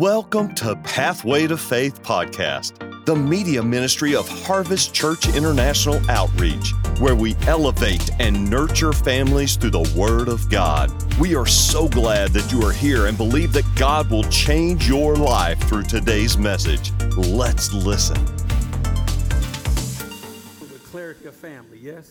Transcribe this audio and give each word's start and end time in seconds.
Welcome 0.00 0.54
to 0.54 0.76
Pathway 0.76 1.46
to 1.46 1.58
Faith 1.58 2.02
podcast, 2.02 3.04
the 3.04 3.14
media 3.14 3.62
ministry 3.62 4.14
of 4.14 4.26
Harvest 4.26 4.94
Church 4.94 5.28
International 5.28 6.00
Outreach, 6.10 6.72
where 7.00 7.14
we 7.14 7.36
elevate 7.46 8.08
and 8.18 8.48
nurture 8.48 8.94
families 8.94 9.56
through 9.56 9.72
the 9.72 9.92
Word 9.94 10.28
of 10.28 10.48
God. 10.48 10.90
We 11.18 11.36
are 11.36 11.44
so 11.44 11.86
glad 11.86 12.30
that 12.30 12.50
you 12.50 12.62
are 12.62 12.72
here 12.72 13.08
and 13.08 13.18
believe 13.18 13.52
that 13.52 13.66
God 13.76 14.10
will 14.10 14.22
change 14.24 14.88
your 14.88 15.16
life 15.16 15.60
through 15.68 15.82
today's 15.82 16.38
message. 16.38 16.92
Let's 17.18 17.70
listen. 17.74 18.24
The 20.64 20.80
clarity 20.90 21.26
of 21.26 21.36
family, 21.36 21.78
yes? 21.78 22.10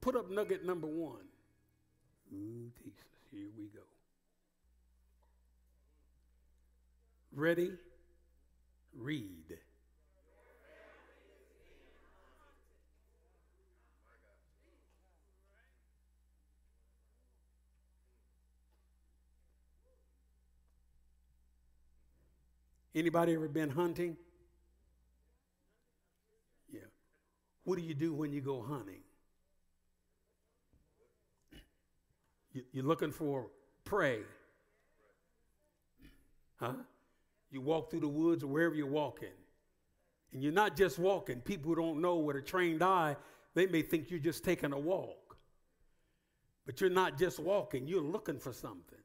Put 0.00 0.16
up 0.16 0.30
nugget 0.30 0.64
number 0.64 0.86
one. 0.86 1.18
Ooh, 2.32 2.70
Jesus, 2.82 2.94
here 3.30 3.48
we 3.58 3.66
go. 3.66 3.80
Ready? 7.34 7.72
Read. 8.96 9.58
Anybody 22.94 23.34
ever 23.34 23.46
been 23.48 23.70
hunting? 23.70 24.16
Yeah. 26.72 26.80
What 27.62 27.78
do 27.78 27.84
you 27.84 27.94
do 27.94 28.12
when 28.12 28.32
you 28.32 28.40
go 28.40 28.62
hunting? 28.62 29.02
You- 32.52 32.64
You're 32.72 32.84
looking 32.84 33.12
for 33.12 33.50
prey. 33.84 34.24
Huh? 36.56 36.74
You 37.50 37.60
walk 37.60 37.90
through 37.90 38.00
the 38.00 38.08
woods 38.08 38.44
or 38.44 38.46
wherever 38.46 38.74
you're 38.74 38.86
walking. 38.86 39.28
And 40.32 40.42
you're 40.42 40.52
not 40.52 40.76
just 40.76 40.98
walking. 40.98 41.40
People 41.40 41.70
who 41.70 41.76
don't 41.80 42.00
know 42.00 42.16
with 42.16 42.36
a 42.36 42.42
trained 42.42 42.82
eye, 42.82 43.16
they 43.54 43.66
may 43.66 43.82
think 43.82 44.10
you're 44.10 44.20
just 44.20 44.44
taking 44.44 44.72
a 44.72 44.78
walk. 44.78 45.36
But 46.66 46.80
you're 46.80 46.90
not 46.90 47.18
just 47.18 47.40
walking, 47.40 47.88
you're 47.88 48.00
looking 48.00 48.38
for 48.38 48.52
something. 48.52 48.98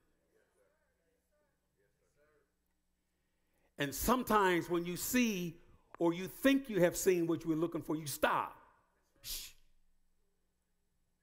And 3.77 3.93
sometimes 3.93 4.69
when 4.69 4.85
you 4.85 4.95
see 4.95 5.57
or 5.99 6.13
you 6.13 6.27
think 6.27 6.69
you 6.69 6.81
have 6.81 6.95
seen 6.95 7.27
what 7.27 7.43
you 7.43 7.49
were 7.49 7.55
looking 7.55 7.81
for, 7.81 7.95
you 7.95 8.05
stop. 8.05 8.55
Shh. 9.21 9.49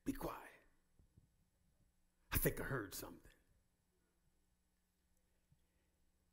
Be 0.04 0.12
quiet. 0.12 0.36
I 2.32 2.38
think 2.38 2.60
I 2.60 2.64
heard 2.64 2.94
something. 2.94 3.21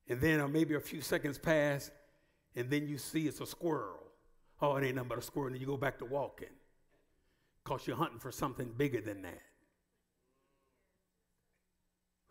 And 0.10 0.20
then 0.20 0.40
uh, 0.40 0.48
maybe 0.48 0.74
a 0.74 0.80
few 0.80 1.02
seconds 1.02 1.38
pass, 1.38 1.92
and 2.56 2.70
then 2.70 2.88
you 2.88 2.98
see 2.98 3.28
it's 3.28 3.42
a 3.42 3.46
squirrel. 3.46 4.04
Oh, 4.62 4.76
it 4.76 4.84
ain't 4.84 4.96
nothing 4.96 5.10
but 5.10 5.20
a 5.20 5.22
squirrel. 5.22 5.52
And 5.52 5.60
you 5.60 5.68
go 5.68 5.78
back 5.78 6.00
to 6.00 6.06
walking 6.06 6.50
because 7.64 7.86
you're 7.86 7.96
hunting 7.96 8.20
for 8.20 8.32
something 8.32 8.72
bigger 8.76 9.02
than 9.02 9.22
that. 9.22 9.42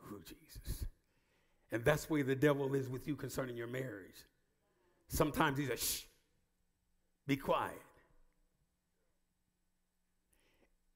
Oh, 0.05 0.19
Jesus. 0.19 0.85
And 1.71 1.85
that's 1.85 2.11
where 2.11 2.25
the 2.25 2.35
devil 2.35 2.75
is 2.75 2.89
with 2.89 3.07
you 3.07 3.15
concerning 3.15 3.57
your 3.57 3.67
marriage. 3.67 4.25
Sometimes 5.09 5.59
he's 5.59 5.69
like, 5.69 5.79
shh, 5.79 6.03
be 7.27 7.37
quiet. 7.37 7.81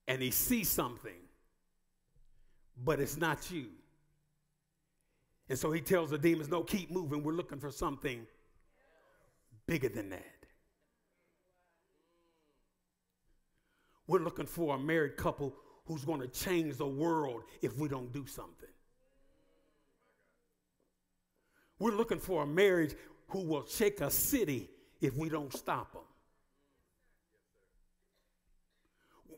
And 0.07 0.21
he 0.21 0.31
sees 0.31 0.69
something, 0.69 1.11
but 2.83 2.99
it's 2.99 3.17
not 3.17 3.49
you. 3.49 3.67
And 5.49 5.59
so 5.59 5.71
he 5.71 5.81
tells 5.81 6.09
the 6.09 6.17
demons, 6.17 6.49
no, 6.49 6.63
keep 6.63 6.89
moving. 6.89 7.23
We're 7.23 7.33
looking 7.33 7.59
for 7.59 7.71
something 7.71 8.25
bigger 9.67 9.89
than 9.89 10.09
that. 10.09 10.23
We're 14.07 14.19
looking 14.19 14.45
for 14.45 14.75
a 14.75 14.79
married 14.79 15.17
couple 15.17 15.55
who's 15.85 16.05
going 16.05 16.21
to 16.21 16.27
change 16.27 16.77
the 16.77 16.87
world 16.87 17.43
if 17.61 17.77
we 17.77 17.87
don't 17.89 18.11
do 18.13 18.25
something. 18.25 18.69
We're 21.79 21.95
looking 21.95 22.19
for 22.19 22.43
a 22.43 22.47
marriage 22.47 22.95
who 23.27 23.41
will 23.41 23.65
shake 23.65 23.99
a 24.01 24.09
city 24.09 24.69
if 25.01 25.15
we 25.15 25.29
don't 25.29 25.51
stop 25.51 25.93
them. 25.93 26.03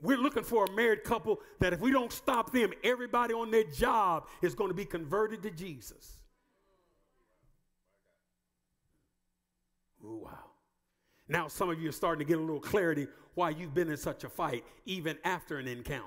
We're 0.06 0.18
looking 0.18 0.44
for 0.44 0.66
a 0.66 0.72
married 0.72 1.04
couple 1.04 1.42
that 1.60 1.74
if 1.74 1.80
we 1.80 1.92
don't 1.92 2.12
stop 2.12 2.52
them, 2.52 2.72
everybody 2.84 3.34
on 3.34 3.50
their 3.50 3.64
job 3.64 4.28
is 4.42 4.54
going 4.54 4.70
to 4.70 4.76
be 4.76 4.86
converted 4.86 5.42
to 5.44 5.52
Jesus. 5.52 6.18
Ooh, 10.04 10.22
wow. 10.24 10.52
Now, 11.28 11.48
some 11.48 11.70
of 11.70 11.82
you 11.82 11.90
are 11.90 11.94
starting 11.94 12.26
to 12.26 12.30
get 12.30 12.38
a 12.38 12.42
little 12.42 12.60
clarity 12.60 13.08
why 13.34 13.50
you've 13.50 13.74
been 13.74 13.90
in 13.90 13.98
such 13.98 14.24
a 14.24 14.30
fight, 14.30 14.64
even 14.86 15.18
after 15.24 15.58
an 15.58 15.68
encounter. 15.68 16.04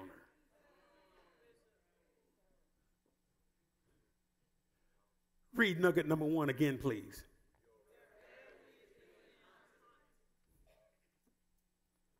Read 5.55 5.81
nugget 5.81 6.07
number 6.07 6.25
one 6.25 6.51
again, 6.51 6.79
please. 6.79 7.25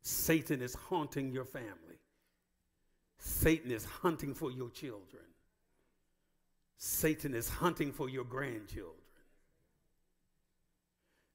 Satan 0.09 0.61
is 0.61 0.73
haunting 0.73 1.31
your 1.31 1.45
family. 1.45 1.99
Satan 3.19 3.69
is 3.69 3.85
hunting 3.85 4.33
for 4.33 4.51
your 4.51 4.69
children. 4.69 5.23
Satan 6.77 7.35
is 7.35 7.47
hunting 7.47 7.91
for 7.91 8.09
your 8.09 8.23
grandchildren. 8.23 8.95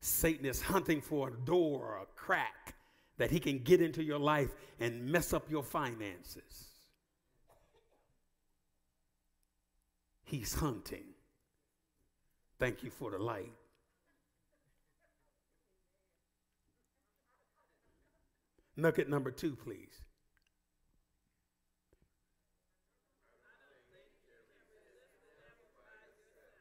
Satan 0.01 0.45
is 0.45 0.61
hunting 0.61 1.01
for 1.01 1.29
a 1.29 1.45
door 1.45 1.81
or 1.85 2.03
a 2.03 2.07
crack 2.17 2.75
that 3.17 3.31
he 3.31 3.39
can 3.39 3.61
get 3.61 3.81
into 3.81 4.03
your 4.03 4.19
life 4.19 4.51
and 4.81 5.07
mess 5.07 5.33
up 5.33 5.49
your 5.49 5.63
finances. 5.63 6.71
He's 10.25 10.53
hunting. 10.53 11.05
Thank 12.59 12.83
you 12.83 12.91
for 12.91 13.13
the 13.13 13.19
light. 13.19 13.53
Nugget 18.77 19.09
number 19.09 19.31
two, 19.31 19.55
please. 19.55 20.03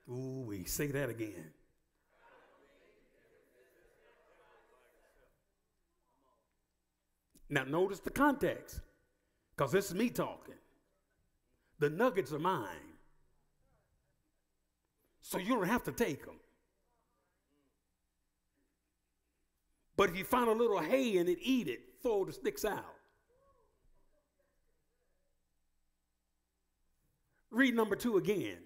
Ooh, 0.10 0.44
we 0.48 0.66
say 0.66 0.88
that 0.88 1.10
again. 1.10 1.52
Now, 7.50 7.64
notice 7.64 8.00
the 8.00 8.10
context, 8.10 8.82
because 9.56 9.72
this 9.72 9.90
is 9.90 9.96
me 9.96 10.10
talking. 10.10 10.56
The 11.80 11.90
nuggets 11.90 12.34
are 12.34 12.40
mine. 12.40 12.68
So 15.22 15.38
you 15.38 15.56
don't 15.56 15.68
have 15.68 15.84
to 15.84 15.92
take 15.92 16.26
them. 16.26 16.36
But 19.96 20.10
if 20.10 20.18
you 20.18 20.24
find 20.24 20.50
a 20.50 20.54
little 20.54 20.80
hay 20.80 21.18
in 21.18 21.28
it, 21.28 21.38
eat 21.42 21.68
it, 21.68 21.82
throw 22.04 22.26
the 22.26 22.34
sticks 22.34 22.66
out. 22.66 22.96
Read 27.50 27.76
number 27.76 27.96
two 27.96 28.18
again. 28.18 28.58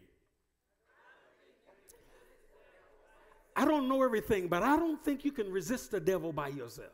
I 3.56 3.66
don't 3.66 3.90
know 3.90 4.04
everything, 4.04 4.48
but 4.48 4.62
I 4.62 4.78
don't 4.78 5.04
think 5.04 5.26
you 5.26 5.32
can 5.32 5.52
resist 5.52 5.92
the 5.92 6.00
devil 6.00 6.32
by 6.32 6.50
yourself. 6.50 6.92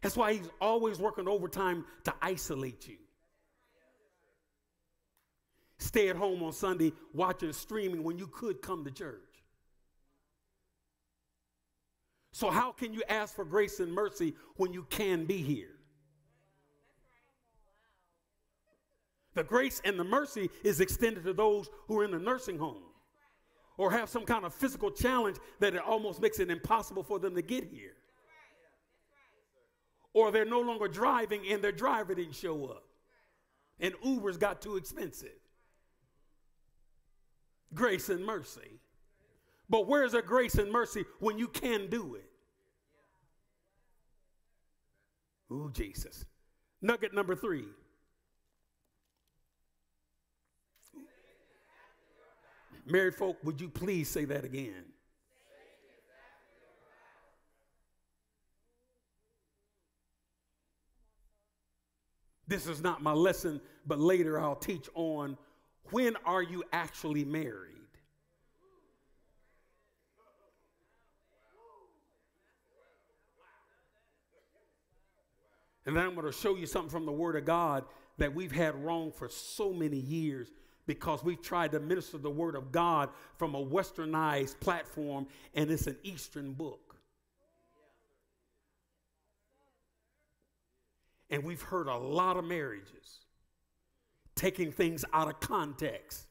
That's 0.00 0.16
why 0.16 0.34
he's 0.34 0.48
always 0.60 0.98
working 0.98 1.26
overtime 1.26 1.84
to 2.04 2.14
isolate 2.22 2.86
you. 2.86 2.96
Stay 5.78 6.08
at 6.08 6.16
home 6.16 6.42
on 6.42 6.52
Sunday 6.52 6.92
watching 7.12 7.52
streaming 7.52 8.02
when 8.02 8.18
you 8.18 8.28
could 8.28 8.62
come 8.62 8.84
to 8.84 8.90
church. 8.90 9.27
So, 12.32 12.50
how 12.50 12.72
can 12.72 12.92
you 12.92 13.02
ask 13.08 13.34
for 13.34 13.44
grace 13.44 13.80
and 13.80 13.92
mercy 13.92 14.34
when 14.56 14.72
you 14.72 14.86
can 14.90 15.24
be 15.24 15.38
here? 15.38 15.78
The 19.34 19.44
grace 19.44 19.80
and 19.84 19.98
the 19.98 20.04
mercy 20.04 20.50
is 20.64 20.80
extended 20.80 21.24
to 21.24 21.32
those 21.32 21.70
who 21.86 22.00
are 22.00 22.04
in 22.04 22.10
the 22.10 22.18
nursing 22.18 22.58
home 22.58 22.82
or 23.76 23.92
have 23.92 24.08
some 24.08 24.24
kind 24.24 24.44
of 24.44 24.52
physical 24.52 24.90
challenge 24.90 25.36
that 25.60 25.74
it 25.74 25.80
almost 25.80 26.20
makes 26.20 26.40
it 26.40 26.50
impossible 26.50 27.04
for 27.04 27.18
them 27.18 27.34
to 27.36 27.42
get 27.42 27.64
here. 27.64 27.94
Or 30.12 30.32
they're 30.32 30.44
no 30.44 30.60
longer 30.60 30.88
driving 30.88 31.42
and 31.48 31.62
their 31.62 31.72
driver 31.72 32.14
didn't 32.14 32.34
show 32.34 32.66
up. 32.66 32.82
And 33.78 33.94
Uber's 34.02 34.36
got 34.36 34.60
too 34.60 34.76
expensive. 34.76 35.38
Grace 37.72 38.08
and 38.08 38.26
mercy. 38.26 38.80
But 39.70 39.86
where's 39.86 40.12
the 40.12 40.22
grace 40.22 40.54
and 40.54 40.72
mercy 40.72 41.04
when 41.20 41.38
you 41.38 41.48
can 41.48 41.90
do 41.90 42.14
it? 42.14 42.30
Ooh, 45.52 45.70
Jesus. 45.72 46.24
Nugget 46.80 47.14
number 47.14 47.34
three. 47.34 47.64
Married 52.86 53.14
folk, 53.14 53.36
would 53.44 53.60
you 53.60 53.68
please 53.68 54.08
say 54.08 54.24
that 54.24 54.44
again? 54.44 54.84
This 62.46 62.66
is 62.66 62.80
not 62.80 63.02
my 63.02 63.12
lesson, 63.12 63.60
but 63.86 64.00
later 64.00 64.40
I'll 64.40 64.56
teach 64.56 64.88
on 64.94 65.36
when 65.90 66.16
are 66.24 66.42
you 66.42 66.64
actually 66.72 67.24
married? 67.24 67.77
And 75.88 75.96
then 75.96 76.04
I'm 76.04 76.14
going 76.14 76.26
to 76.26 76.32
show 76.32 76.54
you 76.54 76.66
something 76.66 76.90
from 76.90 77.06
the 77.06 77.12
Word 77.12 77.34
of 77.34 77.46
God 77.46 77.82
that 78.18 78.34
we've 78.34 78.52
had 78.52 78.74
wrong 78.84 79.10
for 79.10 79.26
so 79.30 79.72
many 79.72 79.96
years 79.96 80.50
because 80.84 81.24
we've 81.24 81.40
tried 81.40 81.72
to 81.72 81.80
minister 81.80 82.18
the 82.18 82.28
Word 82.28 82.56
of 82.56 82.70
God 82.70 83.08
from 83.38 83.54
a 83.54 83.64
westernized 83.64 84.60
platform 84.60 85.26
and 85.54 85.70
it's 85.70 85.86
an 85.86 85.96
Eastern 86.02 86.52
book. 86.52 86.94
And 91.30 91.42
we've 91.42 91.62
heard 91.62 91.86
a 91.86 91.96
lot 91.96 92.36
of 92.36 92.44
marriages 92.44 93.20
taking 94.34 94.70
things 94.70 95.06
out 95.14 95.28
of 95.28 95.40
context, 95.40 96.26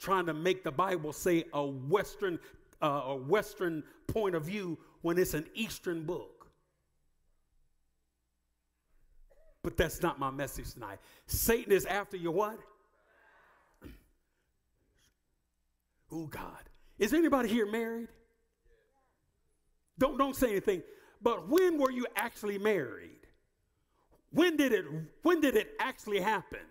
trying 0.00 0.26
to 0.26 0.34
make 0.34 0.64
the 0.64 0.72
Bible 0.72 1.12
say 1.12 1.44
a 1.52 1.64
Western, 1.64 2.40
uh, 2.82 3.02
a 3.06 3.14
Western 3.14 3.84
point 4.08 4.34
of 4.34 4.44
view 4.44 4.76
when 5.02 5.18
it's 5.18 5.34
an 5.34 5.46
Eastern 5.54 6.02
book. 6.02 6.33
But 9.64 9.78
that's 9.78 10.02
not 10.02 10.18
my 10.18 10.30
message 10.30 10.74
tonight. 10.74 10.98
Satan 11.26 11.72
is 11.72 11.86
after 11.86 12.18
your 12.18 12.32
what? 12.32 12.58
Oh 16.12 16.26
God. 16.26 16.68
Is 16.98 17.14
anybody 17.14 17.48
here 17.48 17.66
married? 17.68 18.08
Don't 19.98 20.18
don't 20.18 20.36
say 20.36 20.50
anything. 20.50 20.82
But 21.22 21.48
when 21.48 21.78
were 21.78 21.90
you 21.90 22.06
actually 22.14 22.58
married? 22.58 23.26
When 24.30 24.58
did 24.58 24.72
it 24.72 24.84
when 25.22 25.40
did 25.40 25.56
it 25.56 25.70
actually 25.80 26.20
happen? 26.20 26.66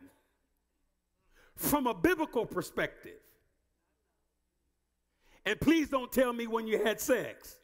From 1.55 1.87
a 1.87 1.95
biblical 1.95 2.45
perspective. 2.45 3.19
And 5.47 5.59
please 5.59 5.89
don't 5.89 6.11
tell 6.11 6.31
me 6.31 6.45
when 6.45 6.67
you 6.67 6.83
had 6.83 7.01
sex. 7.01 7.57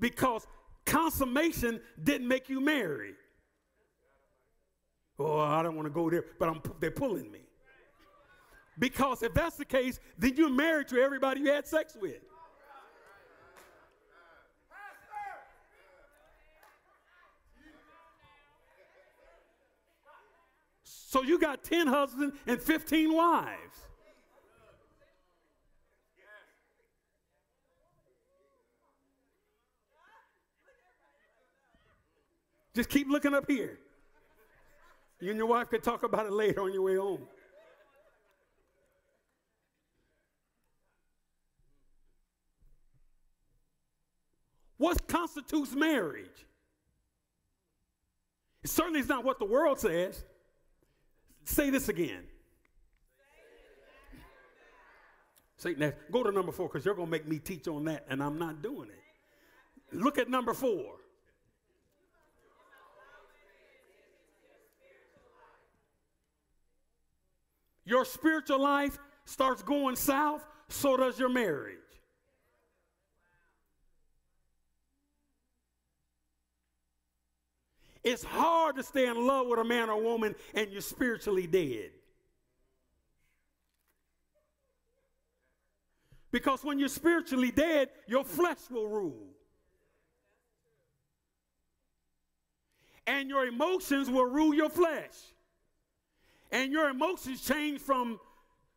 Because 0.00 0.46
consummation 0.90 1.80
didn't 2.02 2.26
make 2.26 2.48
you 2.48 2.60
married. 2.60 3.14
Oh, 5.18 5.38
I 5.38 5.62
don't 5.62 5.76
want 5.76 5.86
to 5.86 5.90
go 5.90 6.10
there, 6.10 6.24
but 6.38 6.48
I'm, 6.48 6.60
they're 6.80 6.90
pulling 6.90 7.30
me. 7.30 7.40
Because 8.78 9.22
if 9.22 9.34
that's 9.34 9.56
the 9.56 9.64
case, 9.64 10.00
then 10.18 10.34
you're 10.36 10.50
married 10.50 10.88
to 10.88 10.98
everybody 10.98 11.40
you 11.40 11.50
had 11.50 11.66
sex 11.66 11.96
with. 12.00 12.20
So 20.84 21.22
you 21.22 21.38
got 21.38 21.64
10 21.64 21.88
husbands 21.88 22.36
and 22.46 22.60
15 22.60 23.14
wives. 23.14 23.89
Just 32.74 32.88
keep 32.88 33.08
looking 33.08 33.34
up 33.34 33.44
here. 33.48 33.78
You 35.20 35.30
and 35.30 35.36
your 35.36 35.46
wife 35.46 35.68
could 35.68 35.82
talk 35.82 36.02
about 36.02 36.26
it 36.26 36.32
later 36.32 36.62
on 36.62 36.72
your 36.72 36.82
way 36.82 36.96
home. 36.96 37.26
What 44.78 45.06
constitutes 45.08 45.74
marriage? 45.74 46.46
It 48.62 48.70
certainly 48.70 49.00
is 49.00 49.08
not 49.08 49.24
what 49.24 49.38
the 49.38 49.44
world 49.44 49.78
says. 49.78 50.24
Say 51.44 51.68
this 51.68 51.90
again. 51.90 52.24
Say 55.56 55.74
that. 55.74 56.10
go 56.10 56.22
to 56.22 56.32
number 56.32 56.52
four 56.52 56.68
because 56.68 56.86
you're 56.86 56.94
going 56.94 57.08
to 57.08 57.10
make 57.10 57.28
me 57.28 57.38
teach 57.38 57.68
on 57.68 57.84
that, 57.84 58.06
and 58.08 58.22
I'm 58.22 58.38
not 58.38 58.62
doing 58.62 58.88
it. 58.88 59.94
Look 59.94 60.16
at 60.16 60.30
number 60.30 60.54
four. 60.54 60.99
Your 67.90 68.04
spiritual 68.04 68.60
life 68.60 68.98
starts 69.24 69.62
going 69.62 69.96
south, 69.96 70.46
so 70.68 70.96
does 70.96 71.18
your 71.18 71.28
marriage. 71.28 71.76
It's 78.02 78.24
hard 78.24 78.76
to 78.76 78.82
stay 78.82 79.06
in 79.06 79.26
love 79.26 79.46
with 79.48 79.58
a 79.58 79.64
man 79.64 79.90
or 79.90 80.00
woman 80.00 80.34
and 80.54 80.70
you're 80.70 80.80
spiritually 80.80 81.46
dead. 81.46 81.90
Because 86.30 86.64
when 86.64 86.78
you're 86.78 86.88
spiritually 86.88 87.50
dead, 87.50 87.90
your 88.06 88.24
flesh 88.24 88.70
will 88.70 88.88
rule. 88.88 89.26
And 93.06 93.28
your 93.28 93.46
emotions 93.46 94.08
will 94.08 94.26
rule 94.26 94.54
your 94.54 94.70
flesh 94.70 95.16
and 96.52 96.72
your 96.72 96.88
emotions 96.88 97.40
change 97.42 97.80
from 97.80 98.18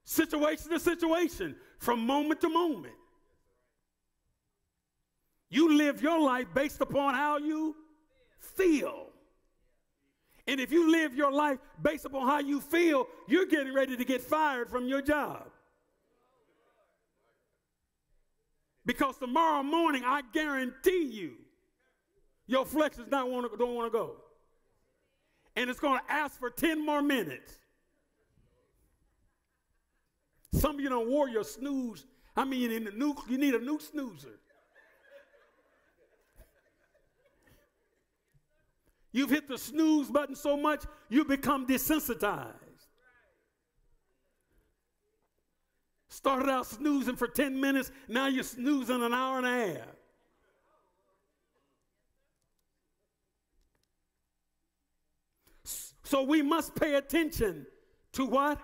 situation 0.04 0.70
to 0.70 0.80
situation, 0.80 1.56
from 1.80 2.06
moment 2.06 2.42
to 2.42 2.50
moment. 2.50 2.94
You 5.50 5.78
live 5.78 6.02
your 6.02 6.20
life 6.20 6.48
based 6.54 6.82
upon 6.82 7.14
how 7.14 7.38
you 7.38 7.76
feel. 8.40 9.08
And 10.48 10.60
if 10.60 10.72
you 10.72 10.92
live 10.92 11.16
your 11.16 11.32
life 11.32 11.60
based 11.82 12.06
upon 12.06 12.28
how 12.28 12.40
you 12.40 12.60
feel, 12.60 13.08
you're 13.28 13.46
getting 13.46 13.74
ready 13.74 13.96
to 13.96 14.04
get 14.04 14.22
fired 14.22 14.70
from 14.70 14.88
your 14.88 15.02
job. 15.02 15.44
Because 18.86 19.18
tomorrow 19.18 19.64
morning, 19.64 20.04
I 20.06 20.22
guarantee 20.34 21.06
you, 21.06 21.34
your 22.48 22.66
flesh 22.66 22.96
does 22.96 23.10
not 23.10 23.30
want 23.30 23.50
to, 23.50 23.58
don't 23.58 23.76
want 23.76 23.92
to 23.92 23.98
go. 23.98 24.16
And 25.56 25.70
it's 25.70 25.80
going 25.80 26.00
to 26.00 26.12
ask 26.12 26.38
for 26.38 26.50
10 26.50 26.86
more 26.86 27.02
minutes. 27.02 27.54
Some 30.54 30.76
of 30.76 30.82
you 30.82 30.90
don't 30.90 31.10
wore 31.10 31.28
your 31.28 31.44
snooze. 31.44 32.06
I 32.36 32.46
mean, 32.46 32.72
in 32.72 32.86
the 32.86 32.92
new, 32.92 33.16
you 33.28 33.38
need 33.38 33.56
a 33.56 33.60
new 33.60 33.80
snoozer. 33.80 34.40
You've 39.12 39.30
hit 39.30 39.48
the 39.48 39.58
snooze 39.58 40.10
button 40.10 40.36
so 40.36 40.58
much, 40.58 40.84
you 41.10 41.24
become 41.24 41.68
desensitized. 41.68 42.50
Started 46.10 46.50
out 46.50 46.66
snoozing 46.66 47.16
for 47.16 47.28
10 47.28 47.60
minutes, 47.60 47.92
now 48.08 48.28
you're 48.28 48.44
snoozing 48.44 49.04
an 49.04 49.14
hour 49.14 49.38
and 49.38 49.46
a 49.48 49.78
half. 49.78 49.88
So 56.04 56.24
we 56.24 56.42
must 56.42 56.76
pay 56.76 56.96
attention 56.96 57.66
to 58.14 58.26
what? 58.26 58.60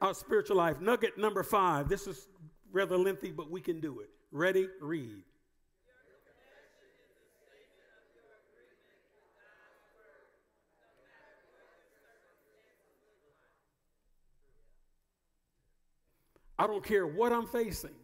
Our 0.00 0.14
spiritual 0.14 0.56
life. 0.56 0.80
Nugget 0.80 1.18
number 1.18 1.42
five. 1.42 1.88
This 1.88 2.06
is 2.06 2.28
rather 2.72 2.96
lengthy, 2.96 3.30
but 3.30 3.50
we 3.50 3.60
can 3.60 3.80
do 3.80 4.00
it. 4.00 4.10
Ready? 4.30 4.68
Read. 4.80 5.22
I 16.58 16.66
don't 16.66 16.82
care 16.82 17.06
what 17.06 17.32
I'm 17.32 17.46
facing. 17.46 17.94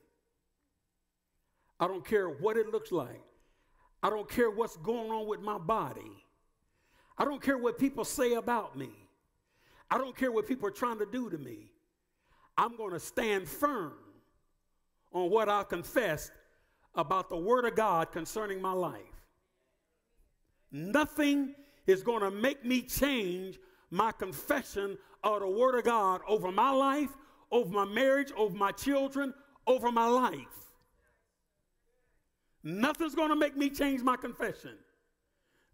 I 1.81 1.89
don't 1.89 2.05
care 2.05 2.29
what 2.29 2.57
it 2.57 2.71
looks 2.71 2.93
like. 2.93 3.23
I 4.03 4.11
don't 4.11 4.29
care 4.29 4.51
what's 4.51 4.77
going 4.77 5.11
on 5.11 5.27
with 5.27 5.41
my 5.41 5.59
body. 5.59 6.13
I 7.17 7.25
don't 7.25 7.43
care 7.43 7.57
what 7.57 7.79
people 7.79 8.05
say 8.05 8.35
about 8.35 8.77
me. 8.77 8.91
I 9.91 9.99
don't 9.99 10.17
care 10.17 10.31
what 10.33 10.47
people 10.47 10.69
are 10.69 10.73
trying 10.73 10.99
to 10.99 11.07
do 11.07 11.31
to 11.31 11.39
me. 11.39 11.71
I'm 12.57 12.77
going 12.77 12.93
to 12.93 13.01
stand 13.01 13.49
firm 13.49 13.95
on 15.13 15.31
what 15.31 15.49
I 15.49 15.65
confessed 15.65 16.33
about 16.95 17.29
the 17.29 17.37
Word 17.37 17.65
of 17.65 17.75
God 17.75 18.13
concerning 18.13 18.61
my 18.61 18.73
life. 18.73 19.01
Nothing 20.71 21.55
is 21.87 22.03
going 22.03 22.21
to 22.21 22.31
make 22.31 22.65
me 22.65 22.83
change 22.83 23.59
my 23.91 24.13
confession 24.13 24.97
of 25.23 25.41
the 25.41 25.49
Word 25.49 25.79
of 25.79 25.85
God 25.85 26.21
over 26.27 26.51
my 26.51 26.71
life, 26.71 27.11
over 27.51 27.71
my 27.71 27.85
marriage, 27.85 28.33
over 28.37 28.57
my 28.57 28.73
children, 28.73 29.35
over 29.67 29.93
my 29.93 30.07
life. 30.07 30.73
Nothing's 32.65 33.15
going 33.15 33.31
to 33.31 33.37
make 33.37 33.57
me 33.57 33.71
change 33.71 34.03
my 34.03 34.17
confession. 34.17 34.77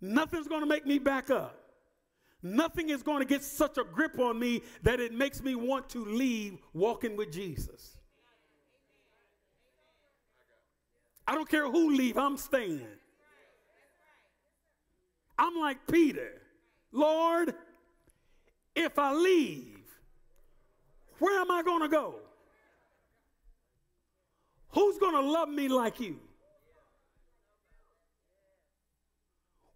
Nothing's 0.00 0.48
going 0.48 0.60
to 0.60 0.66
make 0.66 0.86
me 0.86 0.98
back 0.98 1.30
up. 1.30 1.57
Nothing 2.42 2.90
is 2.90 3.02
going 3.02 3.18
to 3.18 3.24
get 3.24 3.42
such 3.42 3.78
a 3.78 3.84
grip 3.84 4.18
on 4.18 4.38
me 4.38 4.62
that 4.82 5.00
it 5.00 5.12
makes 5.12 5.42
me 5.42 5.54
want 5.54 5.88
to 5.90 6.04
leave 6.04 6.58
walking 6.72 7.16
with 7.16 7.32
Jesus. 7.32 7.98
I 11.26 11.34
don't 11.34 11.48
care 11.48 11.68
who 11.68 11.94
leave, 11.94 12.16
I'm 12.16 12.36
staying. 12.36 12.86
I'm 15.38 15.56
like 15.56 15.86
Peter. 15.86 16.40
Lord, 16.90 17.54
if 18.74 18.98
I 18.98 19.12
leave, 19.12 19.80
where 21.18 21.40
am 21.40 21.50
I 21.50 21.62
going 21.62 21.82
to 21.82 21.88
go? 21.88 22.14
Who's 24.70 24.98
going 24.98 25.14
to 25.14 25.20
love 25.30 25.48
me 25.48 25.68
like 25.68 26.00
you? 26.00 26.18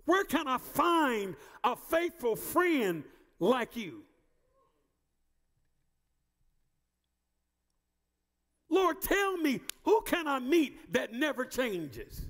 Where 0.05 0.25
can 0.25 0.49
I 0.49 0.59
find 0.59 1.37
a 1.63 1.77
faithful 1.77 2.37
friend 2.37 3.05
like 3.39 3.77
you? 3.77 4.03
Lord, 8.69 9.03
tell 9.03 9.37
me, 9.37 9.61
who 9.85 10.01
can 10.07 10.27
I 10.27 10.39
meet 10.39 10.93
that 10.95 11.13
never 11.13 11.45
changes? 11.45 12.23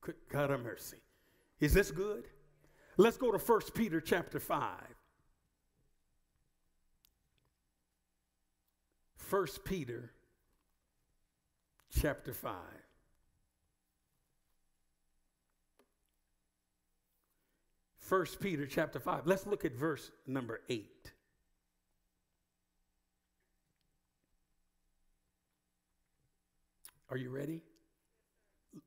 Good 0.00 0.16
God 0.30 0.50
of 0.50 0.62
mercy. 0.62 0.96
Is 1.60 1.74
this 1.74 1.90
good? 1.90 2.24
Let's 2.96 3.16
go 3.16 3.30
to 3.30 3.38
1 3.38 3.60
Peter 3.74 4.00
chapter 4.00 4.40
5. 4.40 4.70
1 9.30 9.46
Peter 9.64 10.12
chapter 11.90 12.32
5. 12.32 12.52
1 18.12 18.26
Peter 18.40 18.66
chapter 18.66 19.00
5. 19.00 19.26
Let's 19.26 19.46
look 19.46 19.64
at 19.64 19.72
verse 19.72 20.10
number 20.26 20.60
8. 20.68 20.86
Are 27.08 27.16
you 27.16 27.30
ready? 27.30 27.62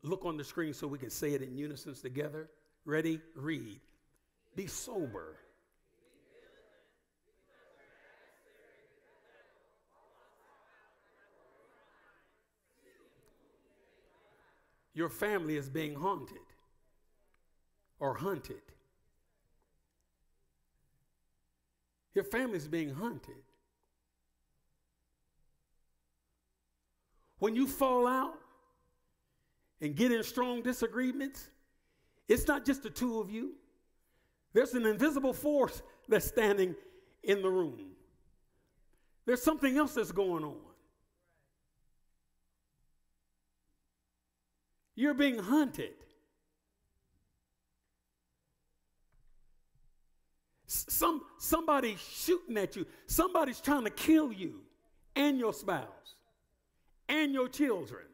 Look 0.04 0.26
on 0.26 0.38
the 0.38 0.44
screen 0.44 0.76
so 0.76 0.86
we 0.86 1.00
can 1.00 1.10
say 1.10 1.34
it 1.34 1.42
in 1.42 1.58
unison 1.58 1.96
together. 1.96 2.52
Ready? 2.86 3.20
Read. 3.36 3.80
Be 4.56 4.68
sober. 4.68 5.38
Your 14.94 15.10
family 15.10 15.58
is 15.58 15.68
being 15.68 15.96
haunted 15.96 16.38
or 17.98 18.14
hunted. 18.14 18.62
Your 22.16 22.24
family 22.24 22.58
is 22.58 22.68
being 22.68 22.94
hunted. 22.94 23.36
When 27.40 27.56
you 27.56 27.68
fall 27.68 28.08
out 28.08 28.40
and 29.82 29.96
get 29.96 30.12
in 30.12 30.24
strong 30.24 30.64
disagreements, 30.64 31.50
it's 32.30 32.48
not 32.48 32.66
just 32.66 32.82
the 32.82 32.90
two 32.90 33.20
of 33.20 33.30
you. 33.30 33.56
There's 34.54 34.74
an 34.74 34.86
invisible 34.86 35.34
force 35.34 35.84
that's 36.08 36.26
standing 36.26 36.76
in 37.24 37.42
the 37.42 37.50
room. 37.50 37.92
There's 39.26 39.44
something 39.44 39.78
else 39.78 39.96
that's 39.96 40.14
going 40.14 40.46
on. 40.46 40.56
You're 44.96 45.14
being 45.14 45.40
hunted. 45.40 46.05
Some, 50.88 51.22
somebody's 51.40 52.00
shooting 52.00 52.58
at 52.58 52.76
you. 52.76 52.86
Somebody's 53.08 53.60
trying 53.60 53.86
to 53.86 53.90
kill 53.90 54.32
you 54.32 54.62
and 55.16 55.40
your 55.40 55.54
spouse 55.54 56.16
and 57.10 57.34
your 57.34 57.48
children 57.48 58.06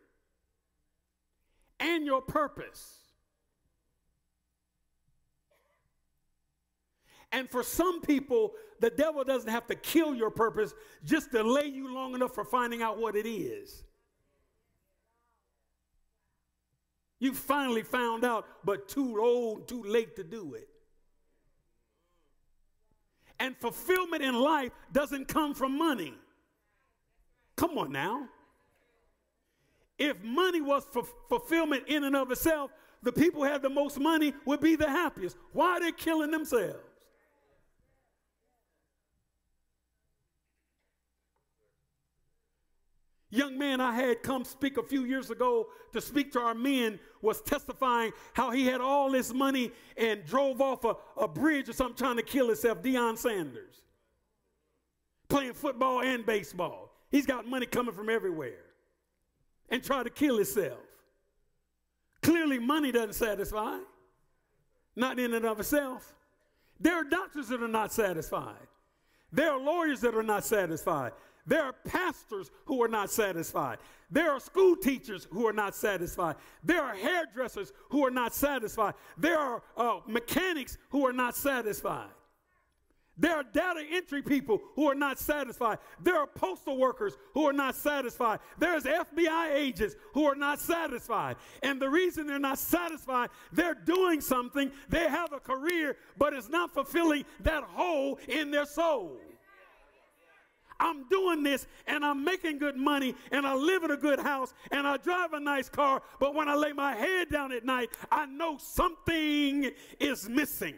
and 1.79 2.05
your 2.05 2.21
purpose. 2.21 2.97
And 7.33 7.49
for 7.49 7.63
some 7.63 8.01
people, 8.01 8.53
the 8.79 8.89
devil 8.89 9.23
doesn't 9.23 9.49
have 9.49 9.67
to 9.67 9.75
kill 9.75 10.13
your 10.13 10.29
purpose, 10.29 10.73
just 11.05 11.31
delay 11.31 11.65
you 11.65 11.93
long 11.93 12.13
enough 12.13 12.35
for 12.35 12.43
finding 12.43 12.81
out 12.81 12.99
what 12.99 13.15
it 13.15 13.27
is. 13.27 13.83
You 17.19 17.33
finally 17.33 17.83
found 17.83 18.25
out, 18.25 18.45
but 18.65 18.89
too 18.89 19.21
old, 19.21 19.67
too 19.67 19.83
late 19.83 20.15
to 20.15 20.23
do 20.23 20.55
it. 20.55 20.67
And 23.41 23.57
fulfillment 23.57 24.21
in 24.21 24.35
life 24.35 24.71
doesn't 24.93 25.27
come 25.27 25.55
from 25.55 25.75
money. 25.75 26.13
Come 27.55 27.75
on 27.75 27.91
now. 27.91 28.27
If 29.97 30.21
money 30.23 30.61
was 30.61 30.85
fulfillment 31.27 31.85
in 31.87 32.03
and 32.03 32.15
of 32.15 32.29
itself, 32.29 32.69
the 33.01 33.11
people 33.11 33.41
who 33.41 33.47
had 33.47 33.63
the 33.63 33.69
most 33.69 33.99
money 33.99 34.35
would 34.45 34.61
be 34.61 34.75
the 34.75 34.87
happiest. 34.87 35.37
Why 35.53 35.71
are 35.71 35.79
they 35.79 35.91
killing 35.91 36.29
themselves? 36.29 36.77
Young 43.31 43.57
man 43.57 43.81
I 43.81 43.93
had 43.93 44.21
come 44.21 44.43
speak 44.43 44.77
a 44.77 44.83
few 44.83 45.05
years 45.05 45.31
ago 45.31 45.67
to 45.93 46.01
speak 46.01 46.31
to 46.33 46.39
our 46.39 46.53
men 46.53 46.99
was 47.21 47.41
testifying 47.41 48.11
how 48.33 48.51
he 48.51 48.65
had 48.65 48.81
all 48.81 49.11
this 49.11 49.33
money 49.33 49.71
and 49.97 50.23
drove 50.25 50.61
off 50.61 50.83
a, 50.85 50.95
a 51.17 51.27
bridge 51.27 51.69
or 51.69 51.73
something 51.73 51.95
trying 51.97 52.17
to 52.17 52.23
kill 52.23 52.47
himself. 52.47 52.81
Deion 52.83 53.17
Sanders. 53.17 53.81
Playing 55.29 55.53
football 55.53 56.01
and 56.01 56.25
baseball. 56.25 56.93
He's 57.09 57.25
got 57.25 57.47
money 57.47 57.65
coming 57.65 57.93
from 57.93 58.09
everywhere. 58.09 58.65
And 59.69 59.81
tried 59.81 60.03
to 60.03 60.09
kill 60.09 60.35
himself. 60.35 60.79
Clearly, 62.21 62.59
money 62.59 62.91
doesn't 62.91 63.13
satisfy. 63.13 63.77
Not 64.95 65.17
in 65.19 65.33
and 65.33 65.45
of 65.45 65.59
itself. 65.59 66.15
There 66.79 66.95
are 66.95 67.03
doctors 67.03 67.47
that 67.47 67.63
are 67.63 67.67
not 67.67 67.93
satisfied. 67.93 68.67
There 69.31 69.51
are 69.51 69.59
lawyers 69.59 70.01
that 70.01 70.15
are 70.15 70.23
not 70.23 70.43
satisfied. 70.43 71.13
There 71.45 71.63
are 71.63 71.73
pastors 71.73 72.51
who 72.65 72.81
are 72.83 72.87
not 72.87 73.09
satisfied. 73.09 73.79
There 74.09 74.31
are 74.31 74.39
school 74.39 74.75
teachers 74.75 75.27
who 75.31 75.47
are 75.47 75.53
not 75.53 75.75
satisfied. 75.75 76.35
There 76.63 76.81
are 76.81 76.95
hairdressers 76.95 77.71
who 77.89 78.05
are 78.05 78.11
not 78.11 78.33
satisfied. 78.33 78.93
There 79.17 79.39
are 79.39 79.63
uh, 79.77 79.99
mechanics 80.07 80.77
who 80.89 81.07
are 81.07 81.13
not 81.13 81.35
satisfied. 81.35 82.09
There 83.17 83.35
are 83.35 83.43
data 83.43 83.83
entry 83.91 84.23
people 84.23 84.59
who 84.75 84.89
are 84.89 84.95
not 84.95 85.19
satisfied. 85.19 85.77
There 86.01 86.17
are 86.17 86.25
postal 86.25 86.77
workers 86.77 87.17
who 87.33 87.45
are 87.47 87.53
not 87.53 87.75
satisfied. 87.75 88.39
There's 88.57 88.83
FBI 88.83 89.53
agents 89.53 89.95
who 90.13 90.25
are 90.25 90.35
not 90.35 90.59
satisfied. 90.59 91.35
And 91.61 91.79
the 91.79 91.89
reason 91.89 92.25
they're 92.25 92.39
not 92.39 92.57
satisfied, 92.57 93.29
they're 93.51 93.75
doing 93.75 94.21
something, 94.21 94.71
they 94.89 95.07
have 95.07 95.33
a 95.33 95.39
career, 95.39 95.97
but 96.17 96.33
it's 96.33 96.49
not 96.49 96.73
fulfilling 96.73 97.25
that 97.41 97.63
hole 97.63 98.17
in 98.27 98.49
their 98.49 98.65
soul. 98.65 99.19
I'm 100.81 101.07
doing 101.07 101.43
this 101.43 101.67
and 101.85 102.03
I'm 102.03 102.23
making 102.23 102.57
good 102.57 102.75
money 102.75 103.15
and 103.31 103.45
I 103.45 103.53
live 103.53 103.83
in 103.83 103.91
a 103.91 103.97
good 103.97 104.19
house 104.19 104.53
and 104.71 104.87
I 104.87 104.97
drive 104.97 105.33
a 105.33 105.39
nice 105.39 105.69
car, 105.69 106.01
but 106.19 106.33
when 106.33 106.49
I 106.49 106.55
lay 106.55 106.73
my 106.73 106.95
head 106.95 107.29
down 107.29 107.51
at 107.51 107.63
night, 107.63 107.89
I 108.11 108.25
know 108.25 108.57
something 108.57 109.71
is 109.99 110.27
missing. 110.27 110.73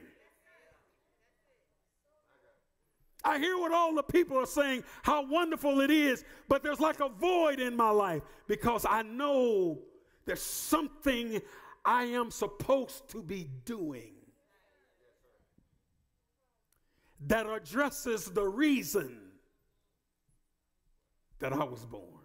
I 3.24 3.40
hear 3.40 3.58
what 3.58 3.72
all 3.72 3.96
the 3.96 4.04
people 4.04 4.38
are 4.38 4.46
saying, 4.46 4.84
how 5.04 5.26
wonderful 5.26 5.80
it 5.80 5.90
is, 5.90 6.26
but 6.50 6.62
there's 6.62 6.82
like 6.82 7.00
a 7.00 7.08
void 7.08 7.62
in 7.62 7.74
my 7.74 7.90
life 7.90 8.24
because 8.48 8.86
I 8.88 9.04
know 9.04 9.80
there's 10.26 10.42
something 10.42 11.42
I 11.86 12.04
am 12.04 12.30
supposed 12.30 13.08
to 13.12 13.24
be 13.24 13.50
doing 13.64 14.12
that 17.28 17.46
addresses 17.46 18.26
the 18.26 18.46
reason 18.46 19.23
that 21.44 21.52
I 21.52 21.66
was 21.66 21.86
born. 21.86 22.24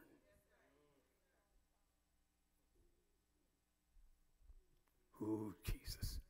Oh, 5.21 5.53
Jesus. 5.65 6.21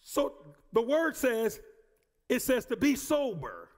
So 0.00 0.32
the 0.72 0.80
word 0.80 1.16
says, 1.16 1.60
it 2.30 2.40
says 2.40 2.64
to 2.66 2.76
be 2.76 2.96
sober, 2.96 3.68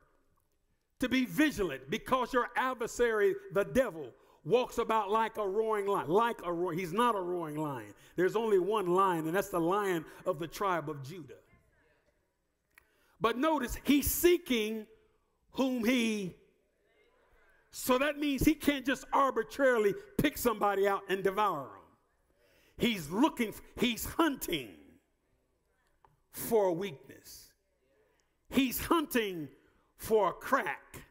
to 1.01 1.09
be 1.09 1.25
vigilant, 1.25 1.91
because 1.91 2.33
your 2.33 2.51
adversary, 2.57 3.35
the 3.53 3.65
devil, 3.65 4.11
walks 4.45 4.79
about 4.79 5.11
like 5.11 5.39
a 5.39 5.47
roaring 5.47 5.89
lion. 5.89 6.09
Like 6.09 6.39
a 6.45 6.53
roaring, 6.53 6.79
he's 6.79 6.93
not 6.93 7.17
a 7.17 7.21
roaring 7.21 7.57
lion. 7.57 7.95
There's 8.15 8.37
only 8.37 8.61
one 8.61 8.87
lion, 8.95 9.27
and 9.27 9.35
that's 9.35 9.49
the 9.49 9.59
lion 9.59 10.05
of 10.25 10.39
the 10.39 10.47
tribe 10.47 10.89
of 10.89 11.03
Judah. 11.03 11.35
But 13.21 13.39
notice, 13.39 13.77
he's 13.83 14.09
seeking 14.09 14.87
whom 15.51 15.85
he 15.85 16.37
so 17.73 17.99
that 17.99 18.19
means 18.19 18.45
he 18.45 18.55
can't 18.55 18.87
just 18.87 19.05
arbitrarily 19.13 19.95
pick 20.19 20.39
somebody 20.39 20.87
out 20.87 21.03
and 21.09 21.25
devour 21.25 21.63
them. 21.63 21.83
He's 22.79 23.11
looking, 23.11 23.55
he's 23.77 24.05
hunting. 24.05 24.69
for 26.33 26.67
a 26.69 26.73
weakness. 26.73 27.51
He's 28.51 28.81
hunting 28.81 29.49
for 29.97 30.31
a 30.31 30.33
crack. 30.33 31.03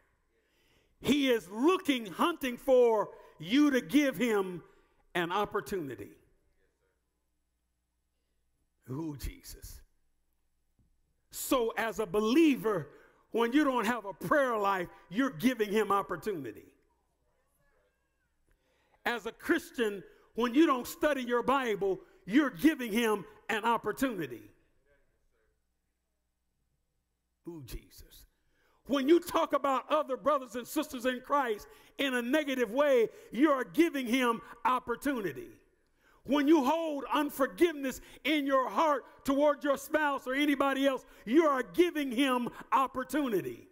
He 1.00 1.30
is 1.30 1.48
looking, 1.50 2.06
hunting 2.06 2.56
for 2.56 3.10
you 3.38 3.70
to 3.70 3.80
give 3.80 4.16
him 4.16 4.62
an 5.14 5.32
opportunity. 5.32 6.10
Ooh, 8.90 9.16
Jesus. 9.16 9.80
So, 11.30 11.72
as 11.76 11.98
a 11.98 12.06
believer, 12.06 12.88
when 13.32 13.52
you 13.52 13.64
don't 13.64 13.86
have 13.86 14.04
a 14.04 14.12
prayer 14.12 14.56
life, 14.56 14.88
you're 15.10 15.30
giving 15.30 15.70
him 15.70 15.90
opportunity. 15.90 16.64
As 19.04 19.26
a 19.26 19.32
Christian, 19.32 20.02
when 20.34 20.54
you 20.54 20.66
don't 20.66 20.86
study 20.86 21.22
your 21.22 21.42
Bible, 21.42 22.00
you're 22.24 22.50
giving 22.50 22.92
him 22.92 23.24
an 23.48 23.64
opportunity. 23.64 24.42
Ooh, 27.48 27.62
Jesus. 27.66 28.26
When 28.86 29.08
you 29.08 29.18
talk 29.18 29.52
about 29.52 29.90
other 29.90 30.16
brothers 30.16 30.54
and 30.54 30.66
sisters 30.66 31.06
in 31.06 31.20
Christ 31.20 31.66
in 31.98 32.14
a 32.14 32.22
negative 32.22 32.70
way, 32.70 33.08
you 33.32 33.50
are 33.50 33.64
giving 33.64 34.06
him 34.06 34.40
opportunity. 34.64 35.48
When 36.24 36.46
you 36.46 36.64
hold 36.64 37.04
unforgiveness 37.12 38.00
in 38.24 38.46
your 38.46 38.68
heart 38.68 39.04
toward 39.24 39.64
your 39.64 39.76
spouse 39.76 40.26
or 40.26 40.34
anybody 40.34 40.86
else, 40.86 41.04
you 41.24 41.46
are 41.46 41.62
giving 41.62 42.12
him 42.12 42.48
opportunity. 42.70 43.68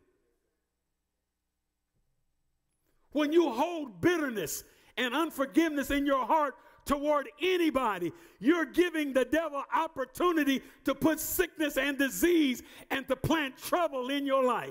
When 3.12 3.32
you 3.32 3.50
hold 3.50 4.00
bitterness 4.00 4.64
and 4.96 5.14
unforgiveness 5.14 5.90
in 5.90 6.06
your 6.06 6.26
heart 6.26 6.54
toward 6.84 7.28
anybody, 7.40 8.12
you're 8.40 8.64
giving 8.64 9.12
the 9.12 9.24
devil 9.24 9.62
opportunity 9.72 10.60
to 10.84 10.94
put 10.94 11.20
sickness 11.20 11.76
and 11.76 11.98
disease 11.98 12.62
and 12.90 13.06
to 13.06 13.14
plant 13.14 13.56
trouble 13.58 14.10
in 14.10 14.26
your 14.26 14.44
life. 14.44 14.70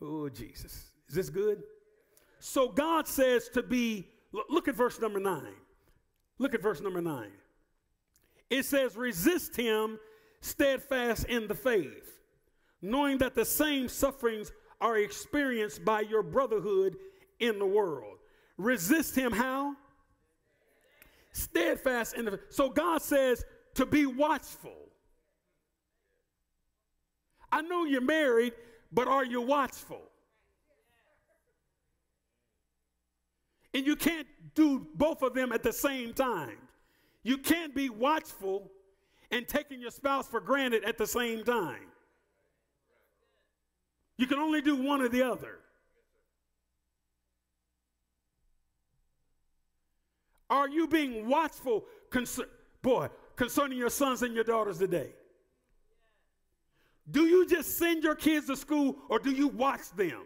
Oh, 0.00 0.28
Jesus. 0.28 0.90
Is 1.08 1.14
this 1.14 1.30
good? 1.30 1.62
So 2.40 2.68
God 2.68 3.06
says 3.06 3.48
to 3.50 3.62
be, 3.62 4.08
look 4.32 4.68
at 4.68 4.74
verse 4.74 5.00
number 5.00 5.20
nine. 5.20 5.54
Look 6.38 6.54
at 6.54 6.62
verse 6.62 6.80
number 6.80 7.00
nine. 7.00 7.32
It 8.50 8.64
says, 8.64 8.96
resist 8.96 9.56
him 9.56 9.98
steadfast 10.40 11.24
in 11.24 11.46
the 11.48 11.54
faith, 11.54 12.20
knowing 12.80 13.18
that 13.18 13.34
the 13.34 13.44
same 13.44 13.88
sufferings 13.88 14.52
are 14.80 14.98
experienced 14.98 15.84
by 15.84 16.00
your 16.00 16.22
brotherhood 16.22 16.96
in 17.38 17.58
the 17.58 17.66
world. 17.66 18.18
Resist 18.58 19.16
him 19.16 19.32
how? 19.32 19.74
Steadfast 21.32 22.14
in 22.14 22.26
the 22.26 22.40
so 22.50 22.68
God 22.68 23.00
says 23.00 23.44
to 23.74 23.86
be 23.86 24.04
watchful. 24.04 24.76
I 27.50 27.62
know 27.62 27.84
you're 27.84 28.00
married, 28.00 28.52
but 28.92 29.08
are 29.08 29.24
you 29.24 29.40
watchful? 29.40 30.02
And 33.74 33.86
you 33.86 33.96
can't 33.96 34.26
do 34.54 34.86
both 34.94 35.22
of 35.22 35.34
them 35.34 35.52
at 35.52 35.62
the 35.62 35.72
same 35.72 36.12
time. 36.12 36.58
You 37.22 37.38
can't 37.38 37.74
be 37.74 37.88
watchful 37.88 38.70
and 39.30 39.48
taking 39.48 39.80
your 39.80 39.90
spouse 39.90 40.28
for 40.28 40.40
granted 40.40 40.84
at 40.84 40.98
the 40.98 41.06
same 41.06 41.44
time. 41.44 41.86
You 44.18 44.26
can 44.26 44.38
only 44.38 44.60
do 44.60 44.76
one 44.76 45.00
or 45.00 45.08
the 45.08 45.22
other. 45.22 45.58
Are 50.50 50.68
you 50.68 50.86
being 50.86 51.28
watchful, 51.28 51.84
concern, 52.10 52.46
boy, 52.82 53.08
concerning 53.36 53.78
your 53.78 53.88
sons 53.88 54.22
and 54.22 54.34
your 54.34 54.44
daughters 54.44 54.78
today? 54.78 55.14
Do 57.10 57.24
you 57.24 57.46
just 57.46 57.78
send 57.78 58.04
your 58.04 58.14
kids 58.14 58.46
to 58.48 58.56
school 58.56 58.96
or 59.08 59.18
do 59.18 59.30
you 59.30 59.48
watch 59.48 59.90
them? 59.96 60.22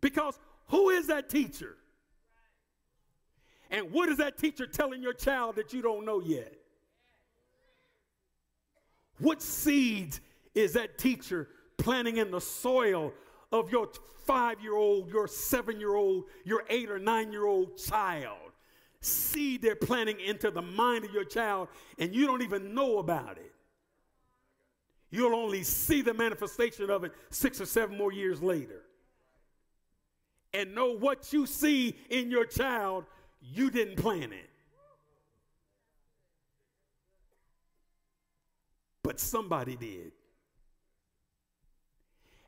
Because 0.00 0.38
who 0.72 0.88
is 0.88 1.08
that 1.08 1.28
teacher? 1.28 1.76
And 3.70 3.92
what 3.92 4.08
is 4.08 4.16
that 4.16 4.38
teacher 4.38 4.66
telling 4.66 5.02
your 5.02 5.12
child 5.12 5.56
that 5.56 5.74
you 5.74 5.82
don't 5.82 6.06
know 6.06 6.22
yet? 6.22 6.54
What 9.18 9.42
seeds 9.42 10.22
is 10.54 10.72
that 10.72 10.96
teacher 10.96 11.48
planting 11.76 12.16
in 12.16 12.30
the 12.30 12.40
soil 12.40 13.12
of 13.52 13.70
your 13.70 13.90
five 14.24 14.62
year 14.62 14.74
old, 14.74 15.10
your 15.10 15.28
seven 15.28 15.78
year 15.78 15.94
old, 15.94 16.24
your 16.42 16.64
eight 16.70 16.90
or 16.90 16.98
nine 16.98 17.32
year 17.32 17.44
old 17.44 17.76
child. 17.76 18.38
Seed 19.02 19.60
they're 19.60 19.76
planting 19.76 20.20
into 20.20 20.50
the 20.50 20.62
mind 20.62 21.04
of 21.04 21.12
your 21.12 21.24
child, 21.24 21.68
and 21.98 22.14
you 22.14 22.26
don't 22.26 22.40
even 22.40 22.74
know 22.74 22.98
about 22.98 23.36
it. 23.36 23.52
You'll 25.10 25.34
only 25.34 25.64
see 25.64 26.00
the 26.00 26.14
manifestation 26.14 26.88
of 26.88 27.04
it 27.04 27.12
six 27.28 27.60
or 27.60 27.66
seven 27.66 27.98
more 27.98 28.10
years 28.10 28.40
later. 28.40 28.84
And 30.54 30.74
know 30.74 30.92
what 30.96 31.32
you 31.32 31.46
see 31.46 31.96
in 32.10 32.30
your 32.30 32.44
child, 32.44 33.04
you 33.40 33.70
didn't 33.70 33.96
plan 33.96 34.32
it. 34.32 34.50
But 39.02 39.18
somebody 39.18 39.76
did. 39.76 40.12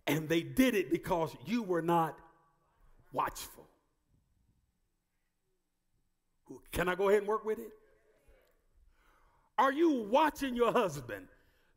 And 0.06 0.28
they 0.28 0.42
did 0.42 0.74
it 0.74 0.90
because 0.90 1.34
you 1.46 1.62
were 1.62 1.82
not 1.82 2.18
watchful. 3.12 3.66
Can 6.72 6.88
I 6.88 6.94
go 6.94 7.08
ahead 7.08 7.20
and 7.20 7.28
work 7.28 7.44
with 7.44 7.58
it? 7.58 7.72
Are 9.56 9.72
you 9.72 10.02
watching 10.10 10.54
your 10.56 10.72
husband 10.72 11.28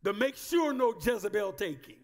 to 0.03 0.13
make 0.13 0.35
sure 0.35 0.73
no 0.73 0.93
Jezebel 0.99 1.53
taking? 1.53 1.97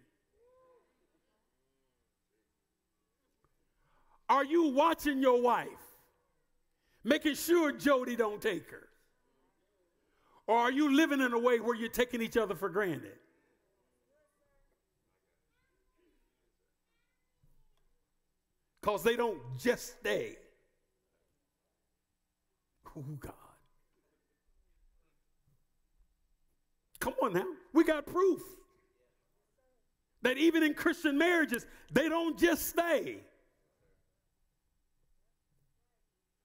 Are 4.34 4.44
you 4.44 4.70
watching 4.70 5.22
your 5.22 5.42
wife, 5.42 5.68
making 7.04 7.36
sure 7.36 7.72
Jody 7.72 8.16
don't 8.16 8.42
take 8.42 8.70
her? 8.72 8.88
Or 10.48 10.58
are 10.58 10.72
you 10.72 10.94
living 10.94 11.22
in 11.22 11.34
a 11.34 11.40
way 11.40 11.60
where 11.60 11.76
you're 11.76 11.90
taking 11.90 12.22
each 12.22 12.38
other 12.38 12.56
for 12.56 12.70
granted? 12.70 13.18
because 18.84 19.02
they 19.02 19.16
don't 19.16 19.40
just 19.58 20.00
stay. 20.00 20.36
Oh, 22.98 23.02
God. 23.18 23.34
Come 27.00 27.14
on 27.24 27.34
now. 27.34 27.46
We 27.72 27.86
got 27.86 28.06
proof 28.06 28.42
that 30.22 30.38
even 30.38 30.64
in 30.64 30.74
Christian 30.74 31.18
marriages, 31.18 31.66
they 31.94 32.10
don't 32.10 32.38
just 32.38 32.68
stay. 32.68 33.20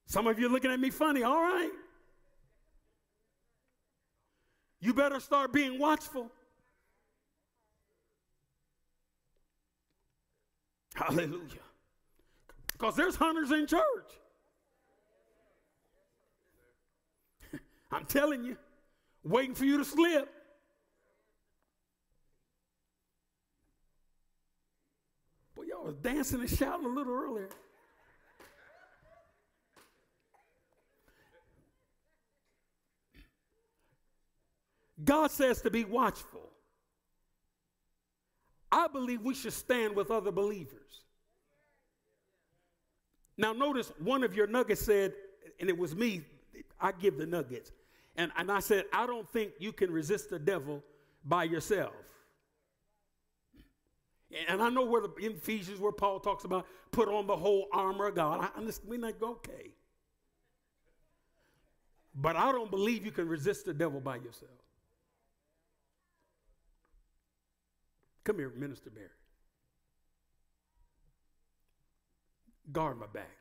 Some 0.09 0.27
of 0.27 0.39
you 0.39 0.47
are 0.47 0.51
looking 0.51 0.71
at 0.71 0.81
me 0.81 0.89
funny, 0.89 1.23
all 1.23 1.43
right. 1.43 1.71
You 4.81 4.95
better 4.95 5.21
start 5.21 5.53
being 5.53 5.79
watchful. 5.79 6.33
Hallelujah. 10.95 11.61
Because 12.73 12.97
there's 12.97 13.17
hunters 13.17 13.51
in 13.51 13.67
church. 13.67 13.83
I'm 17.93 18.07
telling 18.07 18.45
you, 18.45 18.57
waiting 19.23 19.55
for 19.55 19.67
you 19.67 19.77
to 19.77 19.85
slip. 19.85 20.33
Boy, 25.55 25.65
y'all 25.65 25.85
was 25.85 25.97
dancing 25.97 26.41
and 26.41 26.49
shouting 26.49 26.87
a 26.87 26.89
little 26.89 27.13
earlier. 27.13 27.51
God 35.05 35.31
says 35.31 35.63
to 35.63 35.71
be 35.71 35.85
watchful. 35.85 36.49
I 38.71 38.87
believe 38.89 39.23
we 39.23 39.35
should 39.35 39.53
stand 39.53 39.97
with 39.97 40.11
other 40.11 40.31
believers. 40.31 41.03
Now, 43.37 43.53
notice 43.53 43.93
one 43.99 44.25
of 44.25 44.35
your 44.35 44.47
nuggets 44.47 44.81
said, 44.81 45.13
and 45.61 45.69
it 45.69 45.79
was 45.79 45.95
me, 45.95 46.23
I 46.81 46.93
give 46.93 47.17
the 47.17 47.27
nuggets. 47.27 47.73
And, 48.17 48.33
and 48.37 48.51
I 48.51 48.59
said, 48.59 48.85
I 48.93 49.07
don't 49.07 49.29
think 49.33 49.53
you 49.61 49.73
can 49.73 49.93
resist 49.93 50.31
the 50.31 50.39
devil 50.39 50.83
by 51.25 51.45
yourself. 51.45 51.93
And 54.49 54.61
I 54.61 54.69
know 54.69 54.85
where 54.85 55.03
the 55.03 55.13
Ephesians 55.19 55.81
where 55.81 55.93
Paul 55.93 56.21
talks 56.21 56.45
about 56.45 56.67
put 56.91 57.09
on 57.09 57.27
the 57.27 57.37
whole 57.37 57.67
armor 57.73 58.09
of 58.09 58.17
God. 58.17 58.41
I 58.41 58.59
understand 58.59 58.91
we're 58.91 59.01
like 59.01 59.23
okay. 59.23 59.73
But 62.15 62.37
I 62.37 62.53
don't 62.53 62.71
believe 62.71 63.07
you 63.07 63.13
can 63.13 63.29
resist 63.29 63.65
the 63.65 63.73
devil 63.73 64.01
by 64.01 64.17
yourself. 64.17 64.51
Come 68.29 68.37
here, 68.37 68.53
Minister 68.55 68.91
Barry. 68.91 69.09
guard 72.73 72.99
my 72.99 73.07
back. 73.07 73.37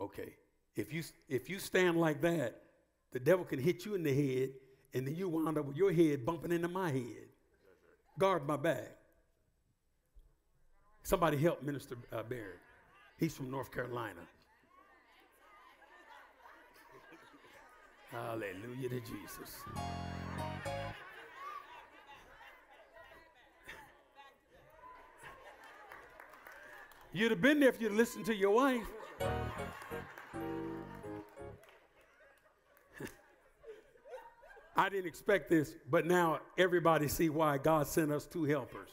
Okay. 0.00 0.34
If 0.76 0.92
you 0.92 1.02
if 1.28 1.50
you 1.50 1.58
stand 1.58 2.00
like 2.00 2.20
that, 2.20 2.62
the 3.12 3.18
devil 3.18 3.44
can 3.44 3.58
hit 3.58 3.84
you 3.84 3.96
in 3.96 4.04
the 4.04 4.14
head, 4.14 4.50
and 4.94 5.06
then 5.06 5.16
you 5.16 5.28
wind 5.28 5.58
up 5.58 5.64
with 5.64 5.76
your 5.76 5.92
head 5.92 6.24
bumping 6.24 6.52
into 6.52 6.68
my 6.68 6.90
head. 6.90 7.26
Guard 8.18 8.46
my 8.46 8.56
back. 8.56 8.96
Somebody 11.02 11.38
help 11.38 11.62
Minister 11.62 11.96
uh, 12.12 12.22
Barrett. 12.22 12.60
He's 13.18 13.34
from 13.34 13.50
North 13.50 13.72
Carolina. 13.72 14.20
Hallelujah 18.10 18.88
to 18.88 19.00
Jesus. 19.00 19.56
You'd 27.12 27.32
have 27.32 27.42
been 27.42 27.60
there 27.60 27.68
if 27.68 27.80
you'd 27.80 27.92
listened 27.92 28.24
to 28.26 28.34
your 28.34 28.50
wife. 28.52 28.82
I 34.76 34.88
didn't 34.88 35.06
expect 35.06 35.50
this, 35.50 35.74
but 35.90 36.06
now 36.06 36.40
everybody 36.56 37.08
see 37.08 37.28
why 37.28 37.58
God 37.58 37.86
sent 37.86 38.10
us 38.12 38.24
two 38.24 38.44
helpers. 38.44 38.88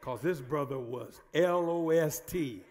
Because 0.00 0.22
this 0.22 0.40
brother 0.40 0.78
was 0.78 1.20
L 1.34 1.68
O 1.68 1.90
S 1.90 2.20
T. 2.20 2.62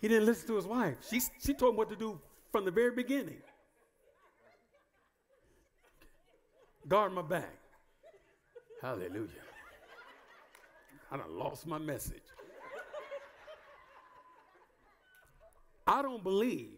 He 0.00 0.06
didn't 0.06 0.26
listen 0.26 0.46
to 0.48 0.56
his 0.56 0.66
wife. 0.66 0.96
She, 1.08 1.20
she 1.40 1.54
told 1.54 1.72
him 1.72 1.78
what 1.78 1.88
to 1.88 1.96
do 1.96 2.20
from 2.50 2.64
the 2.64 2.70
very 2.70 2.90
beginning. 2.90 3.42
Guard 6.86 7.12
my 7.12 7.22
back. 7.22 7.58
Hallelujah. 8.80 9.28
I 11.10 11.16
done 11.16 11.38
lost 11.38 11.66
my 11.66 11.78
message. 11.78 12.22
I 15.86 16.02
don't 16.02 16.22
believe 16.22 16.76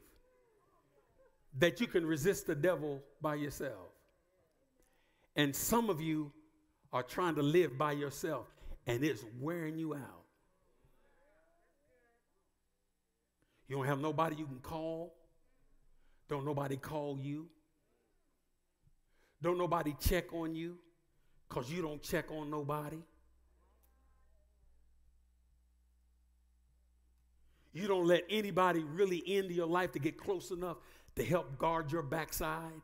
that 1.59 1.81
you 1.81 1.87
can 1.87 2.07
resist 2.07 2.47
the 2.47 2.55
devil 2.55 3.03
by 3.21 3.35
yourself. 3.35 3.91
And 5.37 5.55
some 5.55 5.91
of 5.91 6.01
you 6.01 6.33
are 6.93 7.03
trying 7.03 7.35
to 7.37 7.43
live 7.43 7.77
by 7.77 7.93
yourself, 7.93 8.47
and 8.87 9.03
it's 9.03 9.25
wearing 9.41 9.79
you 9.79 9.95
out. 9.95 10.25
You 13.69 13.77
don't 13.77 13.87
have 13.87 14.01
nobody 14.01 14.37
you 14.37 14.47
can 14.47 14.59
call. 14.59 15.15
Don't 16.31 16.47
nobody 16.47 16.77
call 16.77 17.19
you. 17.19 17.49
Don't 19.43 19.59
nobody 19.59 19.97
check 20.01 20.33
on 20.33 20.55
you 20.55 20.79
because 21.49 21.71
you 21.73 21.83
don't 21.83 22.01
check 22.01 22.31
on 22.31 22.49
nobody. 22.49 23.03
You 27.73 27.89
don't 27.89 28.07
let 28.07 28.23
anybody 28.31 28.85
really 28.85 29.19
into 29.19 29.55
your 29.55 29.67
life 29.67 29.91
to 29.93 29.99
get 29.99 30.17
close 30.17 30.53
enough 30.53 30.77
to 31.17 31.25
help 31.25 31.59
guard 31.59 31.91
your 31.91 32.03
backside. 32.03 32.83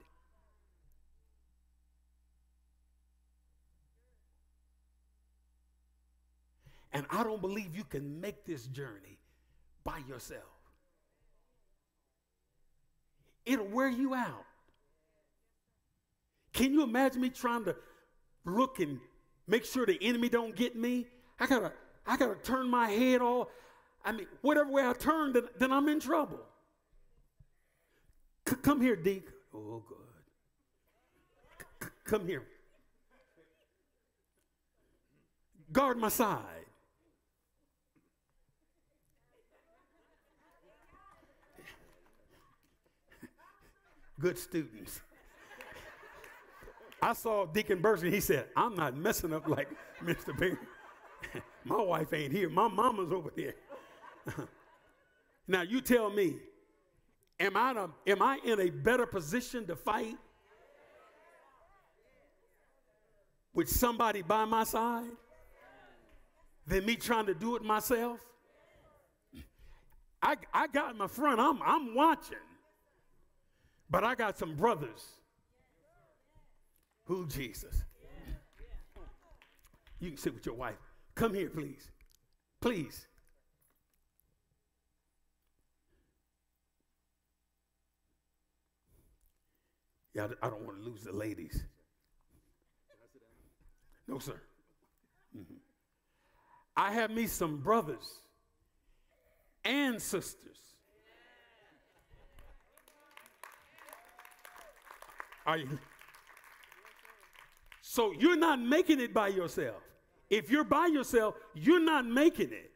And 6.92 7.06
I 7.10 7.22
don't 7.22 7.40
believe 7.40 7.76
you 7.76 7.84
can 7.84 8.20
make 8.20 8.44
this 8.44 8.66
journey 8.66 9.18
by 9.84 9.98
yourself. 10.08 10.55
It'll 13.46 13.66
wear 13.66 13.88
you 13.88 14.14
out. 14.14 14.44
Can 16.52 16.72
you 16.72 16.82
imagine 16.82 17.20
me 17.20 17.30
trying 17.30 17.64
to 17.64 17.76
look 18.44 18.80
and 18.80 18.98
make 19.46 19.64
sure 19.64 19.86
the 19.86 19.98
enemy 20.02 20.28
don't 20.28 20.54
get 20.56 20.74
me? 20.74 21.06
I 21.38 21.46
gotta, 21.46 21.72
I 22.06 22.16
gotta 22.16 22.34
turn 22.36 22.68
my 22.68 22.88
head 22.88 23.22
off. 23.22 23.48
I 24.04 24.12
mean, 24.12 24.26
whatever 24.40 24.70
way 24.70 24.86
I 24.86 24.92
turn, 24.92 25.32
then, 25.32 25.44
then 25.58 25.72
I'm 25.72 25.88
in 25.88 26.00
trouble. 26.00 26.40
C- 28.48 28.56
come 28.62 28.80
here, 28.80 28.96
Deke. 28.96 29.28
Oh, 29.54 29.82
good. 29.86 29.96
C- 31.82 31.88
come 32.04 32.26
here. 32.26 32.44
Guard 35.72 35.98
my 35.98 36.08
side. 36.08 36.55
Good 44.18 44.38
students. 44.38 45.00
I 47.02 47.12
saw 47.12 47.44
Deacon 47.44 47.80
Burson. 47.80 48.10
He 48.10 48.20
said, 48.20 48.46
I'm 48.56 48.74
not 48.74 48.96
messing 48.96 49.32
up 49.32 49.46
like 49.46 49.68
Mr. 50.02 50.36
Perry. 50.36 50.56
My 51.64 51.82
wife 51.82 52.12
ain't 52.12 52.32
here. 52.32 52.48
My 52.48 52.68
mama's 52.68 53.12
over 53.12 53.30
there. 53.36 53.54
now 55.46 55.62
you 55.62 55.80
tell 55.80 56.08
me, 56.10 56.36
am 57.38 57.56
I, 57.56 57.72
a, 57.72 58.10
am 58.10 58.22
I 58.22 58.38
in 58.44 58.60
a 58.60 58.70
better 58.70 59.04
position 59.04 59.66
to 59.66 59.76
fight 59.76 60.16
with 63.52 63.68
somebody 63.68 64.22
by 64.22 64.44
my 64.44 64.64
side 64.64 65.10
than 66.66 66.84
me 66.86 66.96
trying 66.96 67.26
to 67.26 67.34
do 67.34 67.56
it 67.56 67.62
myself? 67.62 68.20
I, 70.22 70.36
I 70.52 70.66
got 70.68 70.96
my 70.96 71.06
front, 71.06 71.40
I'm, 71.40 71.60
I'm 71.62 71.94
watching. 71.94 72.38
But 73.88 74.04
I 74.04 74.14
got 74.14 74.36
some 74.38 74.54
brothers. 74.54 75.04
Who 77.04 77.26
Jesus? 77.26 77.84
You 80.00 80.10
can 80.10 80.18
sit 80.18 80.34
with 80.34 80.44
your 80.44 80.56
wife. 80.56 80.76
Come 81.14 81.32
here, 81.32 81.48
please. 81.48 81.90
Please. 82.60 83.06
Yeah, 90.14 90.28
I 90.42 90.48
don't 90.48 90.64
want 90.64 90.78
to 90.78 90.84
lose 90.84 91.02
the 91.02 91.12
ladies. 91.12 91.62
No, 94.08 94.18
sir. 94.18 94.40
Mm-hmm. 95.36 95.54
I 96.76 96.92
have 96.92 97.10
me 97.10 97.26
some 97.26 97.58
brothers 97.58 98.22
and 99.64 100.00
sisters. 100.00 100.56
Are 105.46 105.56
you? 105.56 105.78
So 107.80 108.12
you're 108.12 108.36
not 108.36 108.60
making 108.60 109.00
it 109.00 109.14
by 109.14 109.28
yourself. 109.28 109.82
If 110.28 110.50
you're 110.50 110.64
by 110.64 110.86
yourself, 110.86 111.36
you're 111.54 111.80
not 111.80 112.04
making 112.04 112.52
it. 112.52 112.72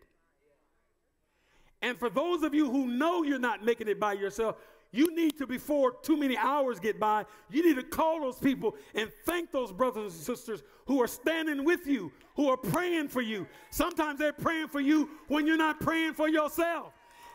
And 1.83 1.99
for 1.99 2.09
those 2.09 2.43
of 2.43 2.55
you 2.55 2.71
who 2.71 2.87
know 2.87 3.23
you're 3.23 3.39
not 3.39 3.65
making 3.65 3.89
it 3.89 3.99
by 3.99 4.13
yourself, 4.13 4.57
you 4.93 5.15
need 5.15 5.39
to, 5.39 5.47
before 5.47 5.93
too 6.03 6.17
many 6.17 6.37
hours 6.37 6.81
get 6.81 6.99
by, 6.99 7.25
you 7.51 7.65
need 7.65 7.77
to 7.77 7.83
call 7.83 8.21
those 8.21 8.39
people 8.39 8.77
and 8.95 9.11
thank 9.25 9.51
those 9.51 9.73
brothers 9.73 10.15
and 10.15 10.23
sisters 10.23 10.63
who 10.87 11.03
are 11.03 11.07
standing 11.07 11.65
with 11.65 11.87
you, 11.87 12.13
who 12.35 12.49
are 12.49 12.57
praying 12.57 13.09
for 13.09 13.21
you. 13.21 13.47
Sometimes 13.71 14.19
they're 14.19 14.33
praying 14.33 14.69
for 14.69 14.81
you 14.81 15.09
when 15.29 15.47
you're 15.47 15.57
not 15.57 15.81
praying 15.81 16.15
for 16.15 16.29
yourself. 16.29 16.93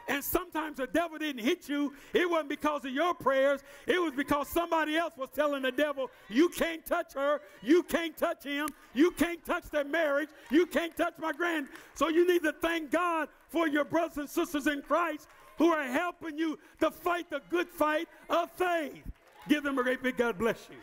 And 0.07 0.23
sometimes 0.23 0.77
the 0.77 0.87
devil 0.87 1.17
didn't 1.17 1.43
hit 1.43 1.67
you. 1.67 1.93
It 2.13 2.29
wasn't 2.29 2.49
because 2.49 2.85
of 2.85 2.91
your 2.91 3.13
prayers. 3.15 3.61
It 3.87 3.99
was 3.99 4.13
because 4.13 4.47
somebody 4.47 4.95
else 4.97 5.13
was 5.17 5.29
telling 5.33 5.63
the 5.63 5.71
devil, 5.71 6.11
you 6.29 6.49
can't 6.49 6.85
touch 6.85 7.13
her. 7.13 7.41
You 7.63 7.81
can't 7.83 8.15
touch 8.15 8.43
him. 8.43 8.67
You 8.93 9.11
can't 9.11 9.43
touch 9.43 9.63
their 9.71 9.83
marriage. 9.83 10.29
You 10.51 10.67
can't 10.67 10.95
touch 10.95 11.15
my 11.17 11.31
grand. 11.31 11.67
So 11.95 12.09
you 12.09 12.27
need 12.27 12.43
to 12.43 12.53
thank 12.53 12.91
God 12.91 13.29
for 13.49 13.67
your 13.67 13.83
brothers 13.83 14.17
and 14.17 14.29
sisters 14.29 14.67
in 14.67 14.81
Christ 14.83 15.27
who 15.57 15.69
are 15.69 15.83
helping 15.83 16.37
you 16.37 16.59
to 16.81 16.91
fight 16.91 17.29
the 17.29 17.41
good 17.49 17.69
fight 17.69 18.07
of 18.29 18.51
faith. 18.51 19.03
Give 19.47 19.63
them 19.63 19.79
a 19.79 19.83
great 19.83 20.03
big 20.03 20.17
God 20.17 20.37
bless 20.37 20.67
you. 20.69 20.77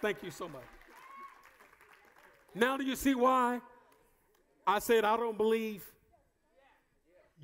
Thank 0.00 0.22
you 0.22 0.30
so 0.30 0.48
much. 0.48 0.62
Now, 2.54 2.76
do 2.76 2.84
you 2.84 2.94
see 2.94 3.14
why 3.14 3.60
I 4.66 4.78
said 4.78 5.04
I 5.04 5.16
don't 5.16 5.36
believe 5.36 5.84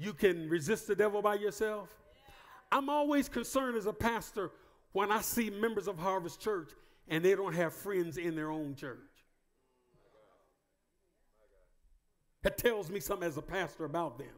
you 0.01 0.15
can 0.15 0.49
resist 0.49 0.87
the 0.87 0.97
devil 0.97 1.21
by 1.21 1.35
yourself? 1.35 1.95
I'm 2.73 2.89
always 2.89 3.29
concerned 3.29 3.77
as 3.77 3.85
a 3.85 3.93
pastor 3.93 4.51
when 4.93 5.13
I 5.13 5.21
see 5.21 5.51
members 5.51 5.89
of 5.89 5.99
Harvest 5.99 6.41
Church 6.41 6.71
and 7.07 7.23
they 7.23 7.35
don't 7.35 7.53
have 7.53 7.75
friends 7.75 8.17
in 8.17 8.35
their 8.35 8.51
own 8.51 8.75
church. 8.75 8.99
That 12.43 12.57
tells 12.57 12.89
me 12.89 13.01
something 13.01 13.29
as 13.29 13.37
a 13.37 13.43
pastor 13.43 13.85
about 13.85 14.17
them. 14.17 14.29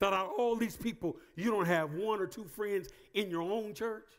That 0.00 0.12
out 0.12 0.26
of 0.26 0.32
all 0.38 0.56
these 0.56 0.76
people, 0.76 1.16
you 1.36 1.50
don't 1.50 1.64
have 1.64 1.94
one 1.94 2.20
or 2.20 2.26
two 2.26 2.44
friends 2.44 2.88
in 3.14 3.30
your 3.30 3.40
own 3.40 3.72
church? 3.72 4.12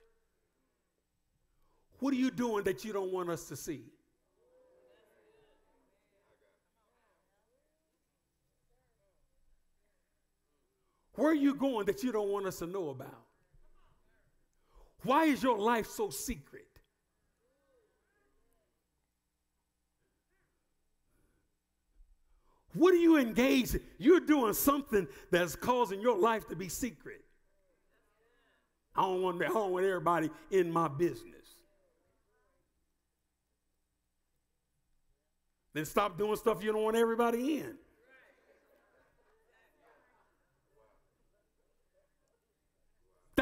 What 1.99 2.13
are 2.13 2.17
you 2.17 2.31
doing 2.31 2.63
that 2.63 2.83
you 2.83 2.93
don't 2.93 3.11
want 3.11 3.29
us 3.29 3.47
to 3.49 3.55
see? 3.55 3.83
Where 11.17 11.31
are 11.31 11.35
you 11.35 11.55
going 11.55 11.87
that 11.87 12.03
you 12.03 12.11
don't 12.11 12.29
want 12.29 12.45
us 12.45 12.59
to 12.59 12.67
know 12.67 12.89
about? 12.89 13.25
Why 15.01 15.25
is 15.25 15.41
your 15.41 15.57
life 15.57 15.87
so 15.87 16.11
secret? 16.11 16.67
What 22.73 22.93
are 22.93 22.97
you 22.97 23.17
engaged 23.17 23.75
in? 23.75 23.81
You're 23.97 24.19
doing 24.19 24.53
something 24.53 25.07
that's 25.31 25.55
causing 25.55 26.01
your 26.01 26.19
life 26.19 26.47
to 26.49 26.55
be 26.55 26.69
secret. 26.69 27.23
I 28.95 29.01
don't 29.01 29.23
want, 29.23 29.41
I 29.41 29.47
don't 29.47 29.71
want 29.71 29.85
everybody 29.85 30.29
in 30.51 30.71
my 30.71 30.87
business. 30.87 31.55
Then 35.73 35.85
stop 35.85 36.15
doing 36.15 36.35
stuff 36.35 36.63
you 36.63 36.71
don't 36.71 36.83
want 36.83 36.95
everybody 36.95 37.57
in. 37.57 37.75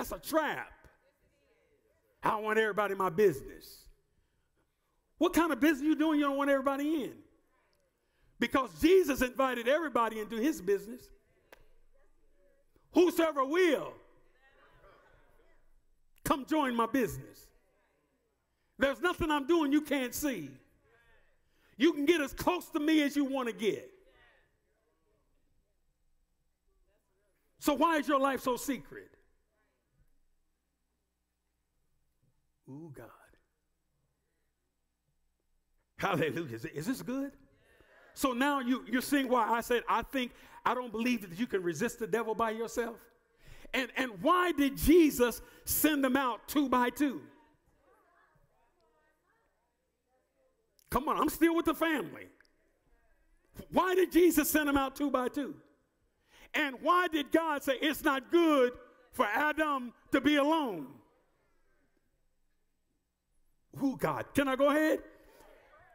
That's 0.10 0.28
a 0.28 0.30
trap. 0.30 0.72
I 2.24 2.32
don't 2.32 2.44
want 2.44 2.60
everybody 2.60 2.94
in 2.94 2.98
my 2.98 3.10
business. 3.10 3.86
What 5.18 5.34
kind 5.34 5.52
of 5.52 5.60
business 5.60 5.84
you 5.84 5.96
doing 5.96 6.20
you 6.20 6.26
don't 6.26 6.38
want 6.38 6.50
everybody 6.50 7.06
in? 7.06 7.14
Because 8.40 8.70
Jesus 8.82 9.22
invited 9.22 9.68
everybody 9.68 10.20
into 10.20 10.36
his 10.36 10.62
business. 10.62 11.02
Whosoever 12.92 13.46
will, 13.46 13.94
come 16.24 16.46
join 16.46 16.76
my 16.76 16.86
business. 16.86 17.48
There's 18.78 19.02
nothing 19.02 19.32
I'm 19.32 19.48
doing 19.48 19.72
you 19.72 19.82
can't 19.82 20.14
see. 20.14 20.50
You 21.78 21.94
can 21.94 22.06
get 22.06 22.22
as 22.22 22.34
close 22.34 22.70
to 22.70 22.80
me 22.80 23.02
as 23.02 23.16
you 23.16 23.26
want 23.26 23.48
to 23.48 23.54
get. 23.54 23.90
So, 27.60 27.74
why 27.74 27.98
is 27.98 28.08
your 28.08 28.20
life 28.20 28.42
so 28.42 28.58
secret? 28.58 29.15
Ooh, 32.70 32.92
God. 32.96 33.08
Hallelujah. 35.98 36.60
Is 36.74 36.88
this 36.88 37.02
good? 37.02 37.32
So 38.14 38.34
now 38.34 38.60
you, 38.60 38.84
you're 38.90 39.02
seeing 39.02 39.28
why 39.28 39.48
I 39.50 39.62
said, 39.62 39.84
I 39.88 40.02
think, 40.02 40.32
I 40.66 40.74
don't 40.74 40.92
believe 40.92 41.22
that 41.30 41.40
you 41.40 41.48
can 41.48 41.62
resist 41.62 42.00
the 42.00 42.08
devil 42.08 42.34
by 42.34 42.52
yourself. 42.52 42.96
And, 43.74 43.90
and 43.98 44.12
why 44.22 44.52
did 44.54 44.78
Jesus 44.78 45.42
send 45.66 46.04
them 46.04 46.16
out 46.16 46.48
two 46.48 46.70
by 46.70 46.90
two? 46.90 47.22
Come 50.90 51.10
on, 51.10 51.18
I'm 51.20 51.30
still 51.30 51.56
with 51.56 51.66
the 51.66 51.74
family. 51.74 52.28
Why 53.72 53.96
did 53.96 54.12
Jesus 54.12 54.50
send 54.50 54.70
them 54.70 54.78
out 54.78 54.96
two 54.96 55.12
by 55.12 55.28
two? 55.28 55.56
And 56.54 56.78
why 56.82 57.08
did 57.10 57.32
God 57.32 57.64
say 57.64 57.74
it's 57.82 58.04
not 58.04 58.32
good 58.32 58.74
for 59.12 59.26
Adam 59.26 59.94
to 60.12 60.22
be 60.22 60.38
alone? 60.38 60.88
Who 63.78 63.98
God? 63.98 64.26
Can 64.34 64.48
I 64.48 64.56
go 64.56 64.70
ahead? 64.70 65.00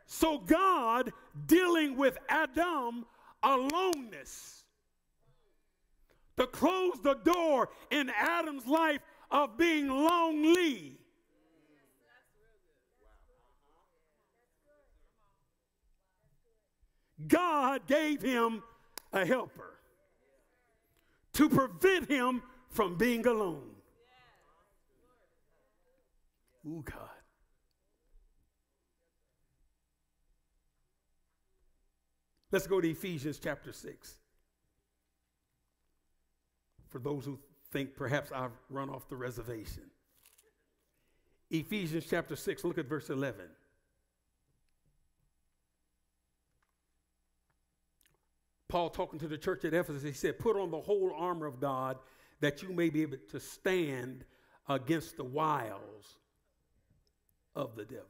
So 0.07 0.38
God 0.38 1.12
dealing 1.47 1.97
with 1.97 2.19
Adam 2.29 3.07
aloneness 3.43 4.64
to 6.37 6.47
close 6.47 7.01
the 7.03 7.14
door 7.14 7.71
in 7.90 8.11
Adam's 8.11 8.66
life 8.66 9.01
of 9.31 9.57
being 9.57 9.88
lonely. 9.88 10.99
God 17.29 17.87
gave 17.87 18.23
him 18.23 18.62
a 19.12 19.25
helper 19.27 19.79
to 21.35 21.49
prevent 21.49 22.11
him 22.11 22.43
from 22.71 22.97
being 22.97 23.27
alone. 23.27 23.71
Ooh, 26.66 26.83
God. 26.85 27.19
Let's 32.53 32.67
go 32.67 32.81
to 32.81 32.91
Ephesians 32.91 33.39
chapter 33.43 33.73
6. 33.73 34.15
For 36.89 36.99
those 36.99 37.25
who 37.25 37.39
think 37.71 37.95
perhaps 37.95 38.33
I've 38.33 38.51
run 38.69 38.91
off 38.91 39.09
the 39.09 39.17
reservation. 39.17 39.85
Ephesians 41.51 42.07
chapter 42.09 42.37
6, 42.37 42.65
look 42.65 42.79
at 42.79 42.87
verse 42.87 43.11
11. 43.11 43.45
Paul 48.69 48.91
talking 48.91 49.19
to 49.19 49.29
the 49.29 49.39
church 49.39 49.65
at 49.65 49.75
Ephesus, 49.75 50.03
he 50.03 50.13
said, 50.13 50.39
Put 50.39 50.57
on 50.57 50.71
the 50.71 50.81
whole 50.81 51.13
armor 51.17 51.47
of 51.47 51.61
God 51.61 51.99
that 52.41 52.63
you 52.63 52.71
may 52.71 52.89
be 52.89 53.03
able 53.03 53.19
to 53.31 53.41
stand 53.41 54.25
against 54.69 55.17
the 55.17 55.25
wiles 55.25 56.17
of 57.57 57.75
the 57.75 57.85
devil. 57.85 58.07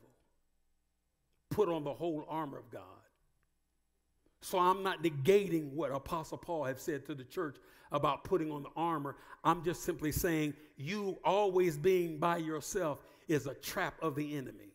Put 1.49 1.69
on 1.69 1.83
the 1.83 1.95
whole 1.95 2.27
armor 2.29 2.59
of 2.59 2.71
God. 2.71 2.83
So 4.43 4.59
I'm 4.59 4.83
not 4.83 5.03
negating 5.03 5.73
what 5.73 5.93
Apostle 5.93 6.39
Paul 6.39 6.65
has 6.65 6.81
said 6.81 7.05
to 7.07 7.15
the 7.15 7.25
church 7.25 7.57
about 7.93 8.25
putting 8.25 8.51
on 8.51 8.63
the 8.63 8.71
armor. 8.77 9.17
I'm 9.45 9.63
just 9.65 9.83
simply 9.83 10.13
saying 10.13 10.55
you 10.77 11.19
always 11.25 11.77
being 11.77 12.19
by 12.19 12.39
yourself 12.39 13.01
is 13.29 13.47
a 13.47 13.55
trap 13.55 13.95
of 14.01 14.15
the 14.15 14.37
enemy. 14.37 14.73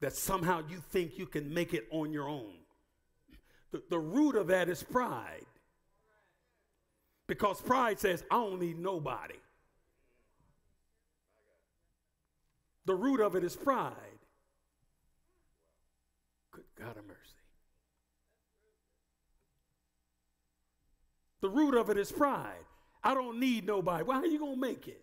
That 0.00 0.14
somehow 0.14 0.62
you 0.68 0.82
think 0.90 1.18
you 1.18 1.26
can 1.26 1.52
make 1.52 1.72
it 1.72 1.86
on 1.90 2.12
your 2.12 2.28
own. 2.28 2.52
The, 3.72 3.82
the 3.88 3.98
root 3.98 4.36
of 4.36 4.48
that 4.48 4.68
is 4.68 4.82
pride. 4.82 5.46
Because 7.26 7.60
pride 7.60 7.98
says, 7.98 8.22
I 8.30 8.36
don't 8.36 8.60
need 8.60 8.78
nobody. 8.78 9.34
The 12.84 12.94
root 12.94 13.20
of 13.20 13.34
it 13.34 13.42
is 13.42 13.56
pride. 13.56 13.92
Good 16.52 16.64
God 16.78 16.96
of 16.96 17.06
mercy. 17.06 17.20
The 21.40 21.48
root 21.48 21.74
of 21.74 21.90
it 21.90 21.98
is 21.98 22.10
pride. 22.10 22.64
I 23.02 23.14
don't 23.14 23.38
need 23.38 23.66
nobody. 23.66 24.02
Well, 24.04 24.16
how 24.16 24.22
are 24.22 24.26
you 24.26 24.38
going 24.38 24.54
to 24.54 24.60
make 24.60 24.88
it? 24.88 25.02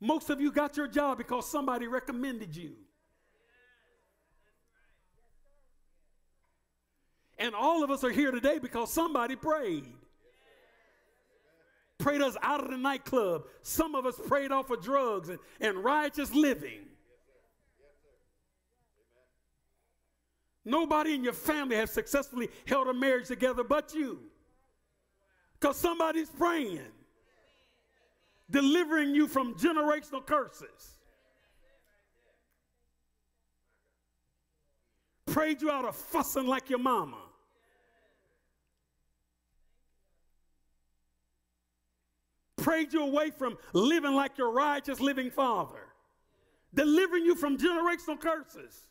Most 0.00 0.30
of 0.30 0.40
you 0.40 0.52
got 0.52 0.76
your 0.76 0.88
job 0.88 1.18
because 1.18 1.48
somebody 1.48 1.86
recommended 1.86 2.54
you. 2.54 2.72
And 7.38 7.54
all 7.54 7.84
of 7.84 7.90
us 7.90 8.04
are 8.04 8.10
here 8.10 8.30
today 8.30 8.58
because 8.58 8.92
somebody 8.92 9.36
prayed. 9.36 9.86
Prayed 11.98 12.22
us 12.22 12.36
out 12.42 12.62
of 12.62 12.70
the 12.70 12.76
nightclub. 12.76 13.44
Some 13.62 13.94
of 13.94 14.06
us 14.06 14.18
prayed 14.26 14.52
off 14.52 14.70
of 14.70 14.82
drugs 14.82 15.28
and, 15.28 15.38
and 15.60 15.82
righteous 15.82 16.32
living. 16.32 16.80
Nobody 20.66 21.14
in 21.14 21.22
your 21.22 21.32
family 21.32 21.76
has 21.76 21.92
successfully 21.92 22.50
held 22.66 22.88
a 22.88 22.92
marriage 22.92 23.28
together 23.28 23.62
but 23.62 23.94
you. 23.94 24.18
Because 25.58 25.76
somebody's 25.76 26.28
praying, 26.28 26.80
delivering 28.50 29.14
you 29.14 29.28
from 29.28 29.54
generational 29.54 30.26
curses. 30.26 30.98
Prayed 35.26 35.62
you 35.62 35.70
out 35.70 35.84
of 35.84 35.94
fussing 35.94 36.48
like 36.48 36.68
your 36.68 36.80
mama. 36.80 37.18
Prayed 42.56 42.92
you 42.92 43.04
away 43.04 43.30
from 43.30 43.56
living 43.72 44.14
like 44.14 44.36
your 44.36 44.50
righteous 44.50 44.98
living 44.98 45.30
father. 45.30 45.78
Delivering 46.74 47.24
you 47.24 47.36
from 47.36 47.56
generational 47.56 48.18
curses. 48.18 48.86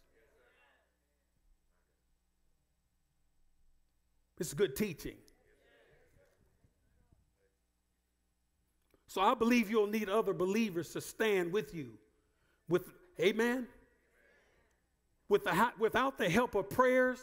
It's 4.39 4.53
good 4.53 4.75
teaching. 4.75 5.15
So 9.07 9.21
I 9.21 9.33
believe 9.33 9.69
you'll 9.71 9.87
need 9.87 10.09
other 10.09 10.33
believers 10.33 10.91
to 10.91 11.01
stand 11.01 11.53
with 11.53 11.73
you. 11.73 11.91
With 12.67 12.91
amen. 13.19 13.67
With 15.29 15.45
the, 15.45 15.71
without 15.79 16.17
the 16.17 16.29
help 16.29 16.53
of 16.55 16.69
prayers 16.69 17.19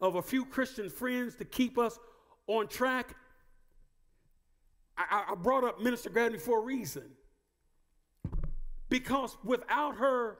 of 0.00 0.14
a 0.14 0.22
few 0.22 0.46
Christian 0.46 0.88
friends 0.88 1.34
to 1.36 1.44
keep 1.44 1.78
us 1.78 1.98
on 2.46 2.68
track, 2.68 3.14
I, 4.96 5.26
I 5.28 5.34
brought 5.34 5.64
up 5.64 5.80
Minister 5.80 6.08
Gradney 6.08 6.40
for 6.40 6.60
a 6.60 6.62
reason. 6.62 7.04
Because 8.88 9.36
without 9.44 9.96
her 9.96 10.38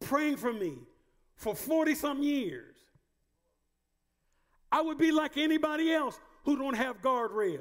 praying 0.00 0.36
for 0.36 0.52
me 0.52 0.78
for 1.34 1.56
40 1.56 1.94
some 1.94 2.22
years, 2.22 2.69
I 4.72 4.80
would 4.80 4.98
be 4.98 5.10
like 5.10 5.36
anybody 5.36 5.92
else 5.92 6.18
who 6.44 6.56
don't 6.56 6.76
have 6.76 7.02
guardrails. 7.02 7.60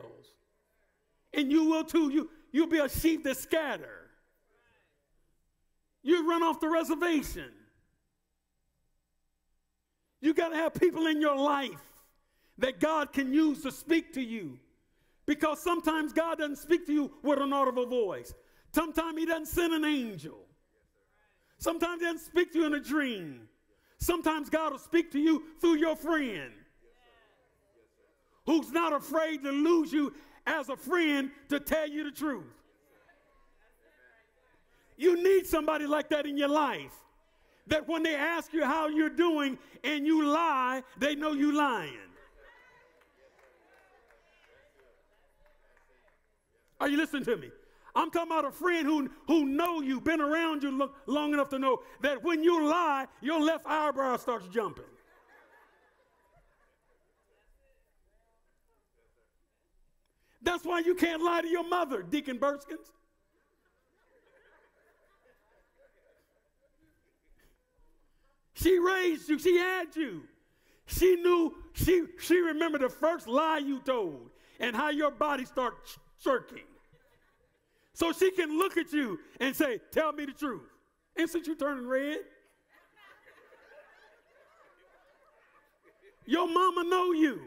And 1.34 1.52
you 1.52 1.66
will 1.66 1.84
too. 1.84 2.10
You, 2.10 2.30
you'll 2.52 2.68
be 2.68 2.80
a 2.80 2.90
sheep 2.90 3.24
that 3.24 3.38
scatter. 3.38 4.10
You 6.02 6.30
run 6.30 6.44
off 6.44 6.60
the 6.60 6.70
reservation. 6.70 7.52
You 10.22 10.34
got 10.34 10.50
to 10.50 10.56
have 10.56 10.74
people 10.74 11.08
in 11.08 11.22
your 11.22 11.36
life 11.36 11.82
that 12.58 12.80
God 12.80 13.14
can 13.14 13.34
use 13.34 13.64
to 13.64 13.72
speak 13.72 14.14
to 14.14 14.22
you. 14.22 14.60
Because 15.26 15.62
sometimes 15.62 16.12
God 16.12 16.40
doesn't 16.40 16.58
speak 16.58 16.86
to 16.88 16.94
you 16.94 17.12
with 17.22 17.40
an 17.40 17.54
audible 17.54 17.86
voice. 17.86 18.34
Sometimes 18.74 19.18
He 19.18 19.26
doesn't 19.26 19.48
send 19.48 19.74
an 19.74 19.86
angel. 19.86 20.40
Sometimes 21.58 22.02
He 22.02 22.08
doesn't 22.08 22.26
speak 22.26 22.52
to 22.54 22.60
you 22.60 22.66
in 22.66 22.74
a 22.74 22.80
dream. 22.80 23.42
Sometimes 24.00 24.50
God 24.50 24.72
will 24.72 24.80
speak 24.80 25.12
to 25.12 25.20
you 25.20 25.44
through 25.60 25.76
your 25.76 25.96
friend 25.96 26.52
who's 28.50 28.72
not 28.72 28.92
afraid 28.94 29.44
to 29.44 29.52
lose 29.52 29.94
you 29.94 30.12
as 30.48 30.70
a 30.70 30.76
friend 30.76 31.30
to 31.50 31.60
tell 31.60 31.88
you 31.88 32.04
the 32.04 32.10
truth. 32.10 32.52
You 34.98 35.22
need 35.22 35.46
somebody 35.46 35.86
like 35.86 36.10
that 36.10 36.26
in 36.26 36.36
your 36.36 36.48
life. 36.48 36.96
That 37.68 37.88
when 37.88 38.02
they 38.02 38.16
ask 38.16 38.52
you 38.52 38.66
how 38.66 38.88
you're 38.88 39.12
doing 39.12 39.60
and 39.84 40.08
you 40.08 40.26
lie, 40.26 40.82
they 40.98 41.14
know 41.14 41.34
you 41.34 41.52
lying. 41.52 41.94
Are 46.82 46.90
you 46.90 46.98
listening 46.98 47.26
to 47.26 47.38
me? 47.38 47.52
I'm 47.94 48.10
talking 48.10 48.32
about 48.32 48.46
a 48.46 48.52
friend 48.52 48.88
who, 48.88 49.12
who 49.28 49.46
know 49.46 49.82
you, 49.82 50.02
been 50.02 50.22
around 50.22 50.64
you 50.64 50.76
lo- 50.76 50.92
long 51.06 51.34
enough 51.34 51.50
to 51.50 51.60
know 51.60 51.84
that 52.02 52.24
when 52.24 52.44
you 52.44 52.66
lie, 52.66 53.06
your 53.22 53.40
left 53.40 53.68
eyebrow 53.68 54.18
starts 54.18 54.48
jumping. 54.48 54.86
That's 60.50 60.66
why 60.66 60.80
you 60.80 60.96
can't 60.96 61.22
lie 61.22 61.42
to 61.42 61.48
your 61.48 61.68
mother, 61.68 62.02
Deacon 62.02 62.40
Burskins. 62.40 62.92
She 68.56 68.80
raised 68.80 69.30
you, 69.30 69.38
she 69.38 69.58
had 69.58 69.96
you. 69.96 70.24
She 70.88 71.18
knew, 71.18 71.54
she, 71.74 72.06
she 72.20 72.40
remembered 72.40 72.82
the 72.82 72.90
first 72.90 73.28
lie 73.28 73.60
you 73.60 73.80
told 73.82 74.32
and 74.60 74.76
how 74.76 74.90
your 74.90 75.12
body 75.12 75.46
starts 75.46 76.00
jerking. 76.20 76.66
So 77.94 78.12
she 78.12 78.32
can 78.32 78.58
look 78.58 78.76
at 78.76 78.92
you 78.92 79.20
and 79.40 79.56
say, 79.56 79.80
Tell 79.92 80.12
me 80.14 80.26
the 80.26 80.32
truth. 80.32 80.68
And 81.16 81.30
since 81.30 81.46
you 81.46 81.54
turning 81.54 81.86
red, 81.86 82.22
your 86.26 86.48
mama 86.48 86.86
know 86.86 87.12
you. 87.12 87.40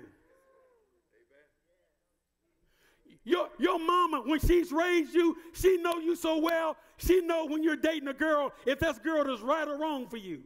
Your, 3.24 3.48
your 3.58 3.78
mama, 3.78 4.22
when 4.24 4.40
she's 4.40 4.72
raised 4.72 5.14
you, 5.14 5.36
she 5.52 5.76
know 5.76 5.98
you 5.98 6.16
so 6.16 6.38
well, 6.38 6.76
she 6.96 7.20
know 7.20 7.46
when 7.46 7.62
you're 7.62 7.76
dating 7.76 8.08
a 8.08 8.14
girl, 8.14 8.52
if 8.66 8.80
that 8.80 9.02
girl 9.02 9.32
is 9.32 9.40
right 9.40 9.66
or 9.66 9.78
wrong 9.78 10.08
for 10.08 10.16
you. 10.16 10.42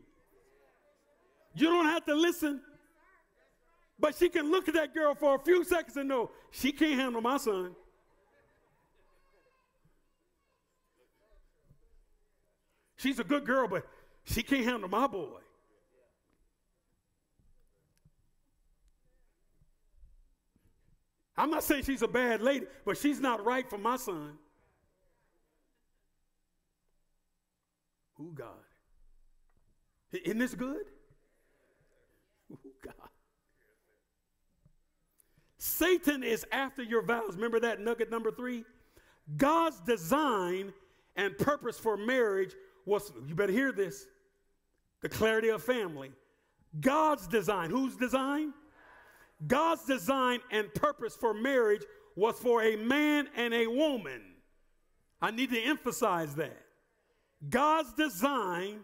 You 1.54 1.68
don't 1.68 1.86
have 1.86 2.04
to 2.04 2.14
listen. 2.14 2.60
But 3.98 4.14
she 4.14 4.28
can 4.28 4.50
look 4.50 4.68
at 4.68 4.74
that 4.74 4.92
girl 4.92 5.14
for 5.14 5.36
a 5.36 5.38
few 5.38 5.64
seconds 5.64 5.96
and 5.96 6.06
know 6.08 6.30
she 6.50 6.70
can't 6.70 7.00
handle 7.00 7.22
my 7.22 7.38
son. 7.38 7.74
She's 12.96 13.18
a 13.18 13.24
good 13.24 13.46
girl, 13.46 13.68
but 13.68 13.86
she 14.24 14.42
can't 14.42 14.64
handle 14.64 14.88
my 14.88 15.06
boy. 15.06 15.38
I'm 21.37 21.51
not 21.51 21.62
saying 21.62 21.85
she's 21.85 22.03
a 22.03 22.09
bad 22.09 22.40
lady, 22.40 22.66
but 22.85 22.96
she's 22.96 23.20
not 23.20 23.44
right 23.44 23.68
for 23.68 23.79
my 23.79 23.96
son. 23.96 24.38
Who 28.14 28.33
God? 28.35 28.49
Isn't 30.12 30.38
this 30.38 30.55
good? 30.55 30.87
Who 32.49 32.59
God? 32.83 32.94
Satan 35.59 36.22
is 36.22 36.46
after 36.53 36.83
your 36.83 37.03
vows. 37.03 37.35
Remember 37.35 37.61
that 37.61 37.81
nugget 37.81 38.11
number 38.11 38.31
three? 38.31 38.64
God's 39.37 39.81
design 39.81 40.72
and 41.16 41.37
purpose 41.37 41.79
for 41.79 41.96
marriage 41.96 42.55
was, 42.87 43.12
you 43.27 43.35
better 43.35 43.53
hear 43.53 43.72
this, 43.72 44.07
the 45.03 45.09
clarity 45.09 45.49
of 45.49 45.62
family. 45.62 46.12
God's 46.81 47.27
design, 47.27 47.70
whose 47.70 47.96
design? 47.96 48.55
God's 49.44 49.85
design 49.85 50.40
and 50.51 50.72
purpose 50.75 51.14
for 51.14 51.35
marriage 51.35 51.83
was 52.14 52.38
for 52.38 52.62
a 52.62 52.77
man 52.77 53.29
and 53.37 53.53
a 53.53 53.66
woman. 53.66 54.22
I 55.20 55.31
need 55.31 55.51
to 55.51 55.61
emphasize 55.61 56.35
that. 56.37 56.62
God's 57.49 57.92
design 57.92 58.81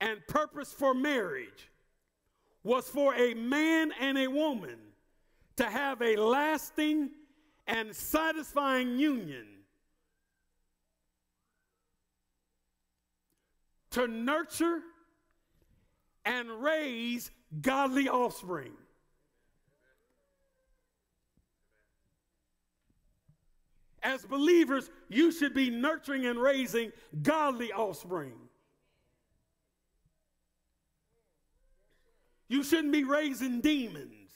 and 0.00 0.18
purpose 0.28 0.72
for 0.72 0.94
marriage 0.94 1.70
was 2.62 2.88
for 2.88 3.14
a 3.14 3.34
man 3.34 3.92
and 4.00 4.18
a 4.18 4.28
woman 4.28 4.76
to 5.56 5.64
have 5.64 6.00
a 6.00 6.16
lasting 6.16 7.10
and 7.66 7.94
satisfying 7.94 8.98
union, 8.98 9.46
to 13.90 14.08
nurture 14.08 14.80
and 16.24 16.48
raise 16.62 17.30
godly 17.60 18.08
offspring. 18.08 18.72
As 24.02 24.24
believers, 24.24 24.90
you 25.08 25.30
should 25.30 25.54
be 25.54 25.68
nurturing 25.68 26.24
and 26.26 26.40
raising 26.40 26.92
godly 27.22 27.72
offspring. 27.72 28.32
You 32.48 32.64
shouldn't 32.64 32.92
be 32.92 33.04
raising 33.04 33.60
demons. 33.60 34.30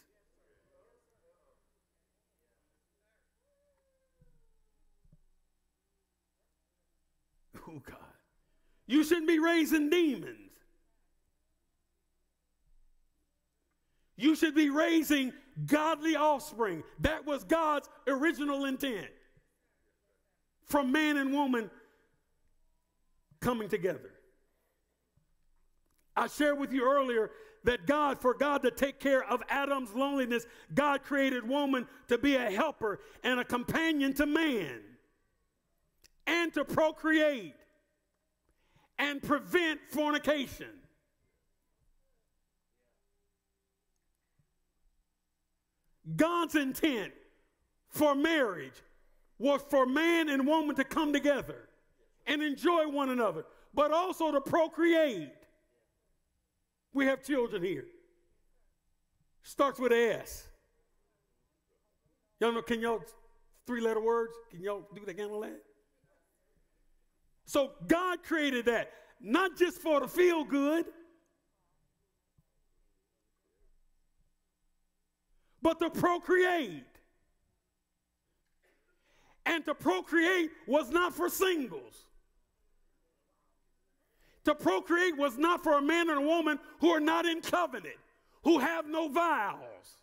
Oh, 7.66 7.80
God. 7.84 7.96
You 8.86 9.02
shouldn't 9.02 9.26
be 9.26 9.38
raising 9.38 9.88
demons. 9.88 10.52
You 14.16 14.36
should 14.36 14.54
be 14.54 14.70
raising 14.70 15.32
godly 15.66 16.14
offspring. 16.14 16.84
That 17.00 17.26
was 17.26 17.42
God's 17.42 17.88
original 18.06 18.66
intent 18.66 19.08
from 20.66 20.92
man 20.92 21.16
and 21.16 21.32
woman 21.32 21.70
coming 23.40 23.68
together. 23.68 24.10
I 26.16 26.28
shared 26.28 26.58
with 26.58 26.72
you 26.72 26.84
earlier 26.84 27.30
that 27.64 27.86
God, 27.86 28.20
for 28.20 28.34
God 28.34 28.62
to 28.62 28.70
take 28.70 29.00
care 29.00 29.24
of 29.24 29.42
Adam's 29.48 29.92
loneliness, 29.94 30.46
God 30.74 31.02
created 31.02 31.48
woman 31.48 31.86
to 32.08 32.18
be 32.18 32.36
a 32.36 32.50
helper 32.50 33.00
and 33.22 33.40
a 33.40 33.44
companion 33.44 34.12
to 34.14 34.26
man 34.26 34.80
and 36.26 36.52
to 36.54 36.64
procreate 36.64 37.54
and 38.98 39.22
prevent 39.22 39.80
fornication. 39.90 40.68
God's 46.16 46.54
intent 46.54 47.12
for 47.88 48.14
marriage 48.14 48.82
was 49.38 49.62
for 49.68 49.86
man 49.86 50.28
and 50.28 50.46
woman 50.46 50.76
to 50.76 50.84
come 50.84 51.12
together 51.12 51.68
and 52.26 52.42
enjoy 52.42 52.88
one 52.88 53.10
another, 53.10 53.44
but 53.74 53.90
also 53.90 54.32
to 54.32 54.40
procreate. 54.40 55.32
We 56.92 57.06
have 57.06 57.22
children 57.22 57.62
here. 57.62 57.86
Starts 59.42 59.78
with 59.78 59.92
S. 59.92 60.48
Y'all 62.40 62.52
know, 62.52 62.62
can 62.62 62.80
y'all, 62.80 63.02
three 63.66 63.80
letter 63.80 64.00
words? 64.00 64.32
Can 64.50 64.62
y'all 64.62 64.88
do 64.94 65.04
that? 65.04 65.18
Handle 65.18 65.40
that? 65.40 65.60
So 67.44 67.72
God 67.86 68.22
created 68.22 68.66
that, 68.66 68.90
not 69.20 69.56
just 69.56 69.78
for 69.78 70.00
the 70.00 70.08
feel 70.08 70.44
good, 70.44 70.86
but 75.60 75.78
to 75.80 75.90
procreate. 75.90 76.84
And 79.46 79.64
to 79.66 79.74
procreate 79.74 80.50
was 80.66 80.90
not 80.90 81.14
for 81.14 81.28
singles. 81.28 82.04
To 84.44 84.54
procreate 84.54 85.16
was 85.16 85.38
not 85.38 85.62
for 85.62 85.74
a 85.74 85.82
man 85.82 86.10
and 86.10 86.18
a 86.18 86.26
woman 86.26 86.58
who 86.80 86.90
are 86.90 87.00
not 87.00 87.24
in 87.26 87.40
covenant, 87.40 87.96
who 88.42 88.58
have 88.58 88.86
no 88.86 89.08
vows. 89.08 89.98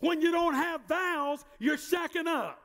When 0.00 0.20
you 0.20 0.32
don't 0.32 0.54
have 0.54 0.80
vows, 0.88 1.44
you're 1.58 1.76
shacking 1.76 2.26
up. 2.26 2.60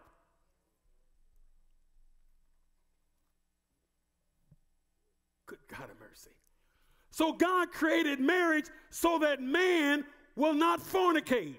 Good 5.45 5.59
God 5.67 5.89
of 5.91 5.99
mercy. 5.99 6.31
So 7.11 7.33
God 7.33 7.71
created 7.71 8.19
marriage 8.19 8.65
so 8.89 9.19
that 9.19 9.41
man 9.41 10.05
will 10.35 10.53
not 10.53 10.81
fornicate. 10.81 11.55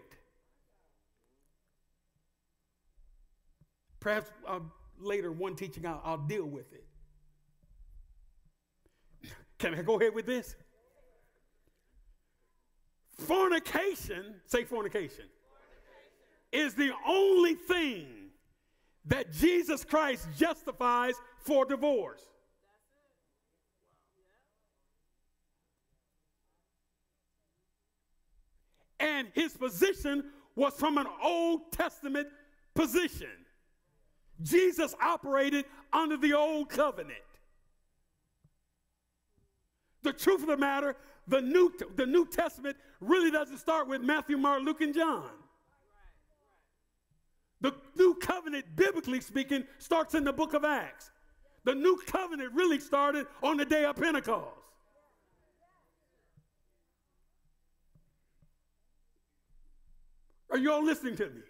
Perhaps 4.01 4.31
uh, 4.47 4.61
later, 4.99 5.33
one 5.33 5.57
teaching, 5.57 5.87
I'll, 5.87 6.01
I'll 6.05 6.19
deal 6.19 6.45
with 6.45 6.73
it. 6.73 6.85
Can 9.59 9.75
I 9.75 9.83
go 9.83 9.99
ahead 9.99 10.15
with 10.15 10.27
this? 10.27 10.55
Fornication, 13.19 14.35
say 14.45 14.65
fornication, 14.65 15.25
fornication, 15.25 15.25
is 16.53 16.75
the 16.75 16.93
only 17.07 17.55
thing 17.55 18.07
that 19.07 19.33
Jesus 19.33 19.85
Christ 19.85 20.29
justifies 20.37 21.15
for 21.39 21.65
divorce. 21.65 22.23
And 29.01 29.29
his 29.35 29.53
position 29.53 30.25
was 30.55 30.75
from 30.75 30.99
an 30.99 31.07
Old 31.23 31.73
Testament 31.73 32.29
position. 32.75 33.29
Jesus 34.43 34.95
operated 35.01 35.65
under 35.93 36.17
the 36.17 36.33
Old 36.35 36.69
Covenant. 36.69 37.19
The 40.03 40.13
truth 40.13 40.43
of 40.43 40.49
the 40.49 40.57
matter, 40.57 40.97
the 41.27 41.41
New, 41.41 41.73
the 41.97 42.07
New 42.07 42.27
Testament 42.27 42.77
really 43.01 43.31
doesn't 43.31 43.59
start 43.59 43.89
with 43.89 44.03
Matthew, 44.03 44.37
Mark, 44.37 44.63
Luke, 44.63 44.81
and 44.81 44.95
John. 44.95 45.31
The 47.61 47.75
New 47.97 48.15
Covenant, 48.15 48.65
biblically 48.77 49.21
speaking, 49.21 49.65
starts 49.79 50.15
in 50.15 50.25
the 50.25 50.33
book 50.33 50.55
of 50.55 50.65
Acts. 50.65 51.11
The 51.65 51.75
New 51.75 52.01
Covenant 52.07 52.53
really 52.55 52.79
started 52.79 53.27
on 53.43 53.57
the 53.57 53.65
day 53.65 53.85
of 53.85 53.97
Pentecost. 53.97 54.66
Are 60.57 60.59
you 60.59 60.73
all 60.73 60.83
listening 60.83 61.17
to 61.17 61.27
me? 61.27 61.43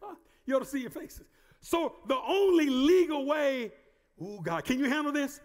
God, 0.00 0.16
you 0.46 0.56
ought 0.56 0.60
to 0.60 0.64
see 0.64 0.80
your 0.80 0.88
faces. 0.88 1.26
So 1.60 1.96
the 2.08 2.16
only 2.16 2.70
legal 2.70 3.26
way, 3.26 3.72
oh 4.18 4.40
God, 4.40 4.64
can 4.64 4.78
you 4.78 4.88
handle 4.88 5.12
this? 5.12 5.38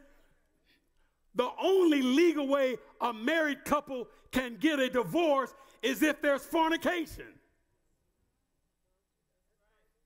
The 1.35 1.49
only 1.61 2.01
legal 2.01 2.47
way 2.47 2.77
a 3.01 3.11
married 3.11 3.65
couple 3.65 4.07
can 4.31 4.55
get 4.55 4.79
a 4.79 4.89
divorce 4.89 5.53
is 5.83 6.01
if 6.01 6.21
there's 6.21 6.45
fornication. 6.45 7.27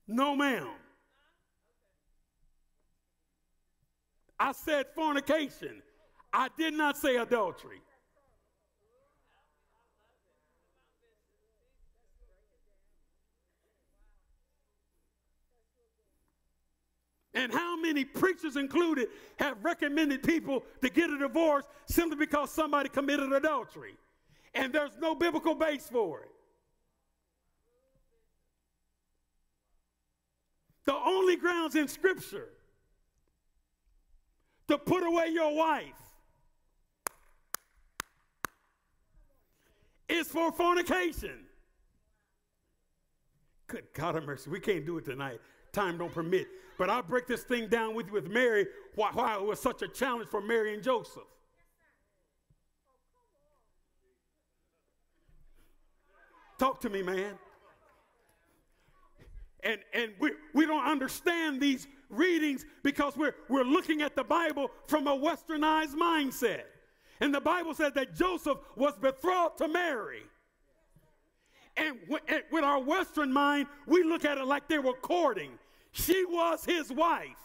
No, 0.08 0.34
ma'am. 0.34 0.66
I 4.40 4.50
said 4.50 4.86
fornication. 4.92 5.82
I 6.32 6.48
did 6.58 6.74
not 6.74 6.96
say 6.96 7.14
adultery. 7.14 7.80
And 17.32 17.52
how 17.52 17.76
many 17.76 18.04
preachers 18.04 18.56
included 18.56 19.08
have 19.38 19.62
recommended 19.62 20.22
people 20.22 20.64
to 20.82 20.88
get 20.88 21.10
a 21.10 21.18
divorce 21.18 21.64
simply 21.86 22.16
because 22.16 22.50
somebody 22.50 22.88
committed 22.88 23.32
adultery? 23.32 23.94
And 24.54 24.72
there's 24.72 24.90
no 25.00 25.14
biblical 25.14 25.54
base 25.54 25.88
for 25.88 26.22
it. 26.22 26.30
The 30.86 30.94
only 30.94 31.36
grounds 31.36 31.76
in 31.76 31.86
Scripture 31.86 32.48
to 34.66 34.76
put 34.76 35.06
away 35.06 35.28
your 35.28 35.54
wife 35.54 35.94
is 40.08 40.26
for 40.26 40.50
fornication. 40.50 41.46
Good 43.68 43.84
God 43.94 44.16
of 44.16 44.24
mercy, 44.24 44.50
we 44.50 44.58
can't 44.58 44.84
do 44.84 44.98
it 44.98 45.04
tonight. 45.04 45.40
Time 45.72 45.98
don't 45.98 46.12
permit. 46.12 46.48
But 46.78 46.90
I'll 46.90 47.02
break 47.02 47.26
this 47.26 47.42
thing 47.42 47.68
down 47.68 47.94
with 47.94 48.06
you 48.06 48.12
with 48.12 48.28
Mary, 48.28 48.66
why, 48.94 49.10
why 49.12 49.34
it 49.34 49.42
was 49.42 49.60
such 49.60 49.82
a 49.82 49.88
challenge 49.88 50.28
for 50.30 50.40
Mary 50.40 50.74
and 50.74 50.82
Joseph. 50.82 51.24
Talk 56.58 56.80
to 56.80 56.90
me, 56.90 57.02
man. 57.02 57.38
And, 59.62 59.80
and 59.92 60.12
we, 60.18 60.32
we 60.54 60.66
don't 60.66 60.84
understand 60.84 61.60
these 61.60 61.86
readings 62.08 62.64
because 62.82 63.16
we're, 63.16 63.34
we're 63.48 63.64
looking 63.64 64.02
at 64.02 64.16
the 64.16 64.24
Bible 64.24 64.70
from 64.86 65.06
a 65.06 65.16
westernized 65.16 65.94
mindset. 65.94 66.64
And 67.20 67.34
the 67.34 67.40
Bible 67.40 67.74
says 67.74 67.92
that 67.94 68.14
Joseph 68.14 68.58
was 68.76 68.94
betrothed 68.96 69.58
to 69.58 69.68
Mary. 69.68 70.22
And 71.76 71.98
with 72.08 72.64
our 72.64 72.80
Western 72.82 73.32
mind, 73.32 73.66
we 73.86 74.02
look 74.02 74.24
at 74.24 74.38
it 74.38 74.44
like 74.44 74.68
they 74.68 74.78
were 74.78 74.94
courting. 74.94 75.52
She 75.92 76.24
was 76.24 76.64
his 76.64 76.92
wife. 76.92 77.36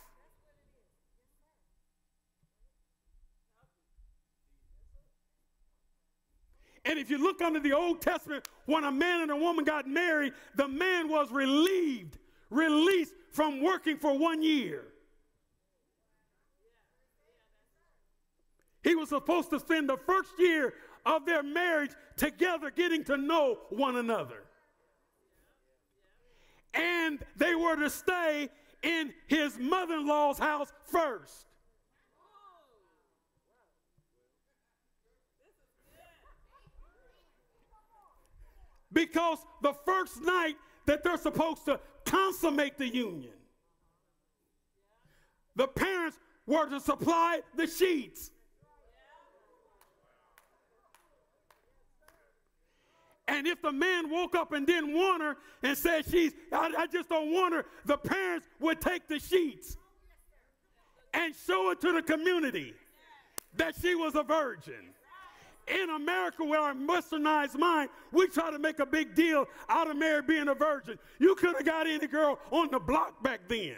And 6.86 7.00
if 7.00 7.10
you 7.10 7.18
look 7.18 7.42
under 7.42 7.60
the 7.60 7.74
Old 7.74 8.00
Testament, 8.00 8.48
when 8.66 8.84
a 8.84 8.92
man 8.92 9.22
and 9.22 9.32
a 9.32 9.36
woman 9.36 9.66
got 9.66 9.88
married, 9.88 10.34
the 10.56 10.68
man 10.68 11.10
was 11.10 11.32
relieved, 11.32 12.20
released 12.52 13.14
from 13.32 13.64
working 13.64 13.98
for 13.98 14.18
one 14.18 14.44
year. 14.44 14.86
He 18.84 18.94
was 18.94 19.10
supposed 19.10 19.50
to 19.50 19.60
spend 19.60 19.90
the 19.90 19.98
first 19.98 20.30
year 20.38 20.76
of 21.08 21.26
their 21.26 21.42
marriage 21.42 21.92
together 22.18 22.70
getting 22.70 23.04
to 23.06 23.18
know 23.18 23.58
one 23.72 23.96
another. 23.96 24.45
And 26.76 27.20
they 27.38 27.56
were 27.56 27.76
to 27.78 27.90
stay 27.90 28.50
in 28.84 29.14
his 29.28 29.58
mother 29.58 29.96
in 29.96 30.08
law's 30.08 30.38
house 30.38 30.72
first. 30.86 31.48
Because 38.92 39.40
the 39.62 39.74
first 39.86 40.22
night 40.22 40.56
that 40.86 41.04
they're 41.04 41.18
supposed 41.18 41.66
to 41.66 41.80
consummate 42.06 42.78
the 42.78 42.88
union, 42.88 43.34
the 45.56 45.68
parents 45.68 46.18
were 46.46 46.70
to 46.70 46.80
supply 46.80 47.42
the 47.58 47.68
sheets. 47.68 48.32
And 53.28 53.48
if 53.48 53.62
the 53.62 53.72
man 53.72 54.10
woke 54.12 54.36
up 54.36 54.52
and 54.52 54.68
didn't 54.68 54.94
want 54.94 55.22
her 55.24 55.38
and 55.64 55.78
said, 55.78 56.06
she's, 56.10 56.34
I, 56.52 56.72
I 56.78 56.88
just 56.88 57.10
don't 57.10 57.32
want 57.32 57.56
her, 57.56 57.66
the 57.86 57.98
parents 57.98 58.48
would 58.60 58.80
take 58.80 59.08
the 59.08 59.20
sheets 59.20 59.78
and 61.14 61.34
show 61.48 61.72
it 61.72 61.82
to 61.82 61.92
the 61.92 62.04
community 62.04 62.74
that 63.58 63.74
she 63.82 63.96
was 63.96 64.16
a 64.16 64.24
virgin. 64.24 64.94
In 65.68 65.90
America, 65.90 66.46
with 66.46 66.60
our 66.60 66.76
westernized 66.76 67.58
mind, 67.58 67.90
we 68.12 68.28
try 68.28 68.52
to 68.52 68.60
make 68.60 68.78
a 68.80 68.86
big 68.86 69.16
deal 69.16 69.48
out 69.68 69.90
of 69.90 69.98
Mary 69.98 70.22
being 70.22 70.48
a 70.48 70.54
virgin. 70.54 71.00
You 71.18 71.34
could 71.34 71.56
have 71.56 71.66
got 71.66 71.88
any 71.88 72.06
girl 72.06 72.38
on 72.52 72.70
the 72.70 72.80
block 72.80 73.24
back 73.24 73.42
then. 73.48 73.78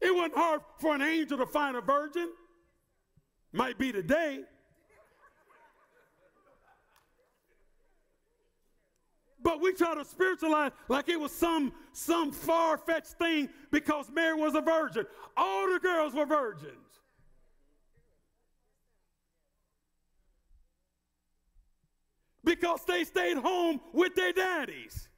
It 0.00 0.12
wasn't 0.12 0.34
hard 0.34 0.62
for 0.78 0.94
an 0.96 1.02
angel 1.02 1.38
to 1.38 1.46
find 1.46 1.76
a 1.76 1.80
virgin. 1.80 2.30
Might 3.52 3.78
be 3.78 3.92
today. 3.92 4.44
But 9.42 9.60
we 9.60 9.72
try 9.72 9.94
to 9.94 10.04
spiritualize 10.04 10.72
like 10.88 11.08
it 11.08 11.20
was 11.20 11.30
some, 11.30 11.72
some 11.92 12.32
far 12.32 12.76
fetched 12.76 13.12
thing 13.12 13.48
because 13.70 14.10
Mary 14.10 14.34
was 14.34 14.56
a 14.56 14.60
virgin. 14.60 15.06
All 15.36 15.72
the 15.72 15.78
girls 15.78 16.14
were 16.14 16.26
virgins. 16.26 16.72
Because 22.42 22.80
they 22.86 23.04
stayed 23.04 23.36
home 23.36 23.80
with 23.92 24.16
their 24.16 24.32
daddies. 24.32 25.08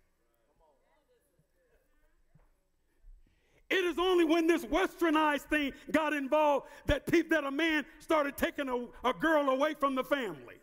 It 3.70 3.84
is 3.84 3.98
only 3.98 4.24
when 4.24 4.46
this 4.46 4.64
westernized 4.64 5.42
thing 5.42 5.72
got 5.90 6.14
involved 6.14 6.66
that, 6.86 7.06
that 7.06 7.44
a 7.44 7.50
man 7.50 7.84
started 7.98 8.36
taking 8.36 8.68
a, 8.68 9.08
a 9.08 9.12
girl 9.12 9.50
away 9.50 9.74
from 9.74 9.94
the 9.94 10.04
family. 10.04 10.56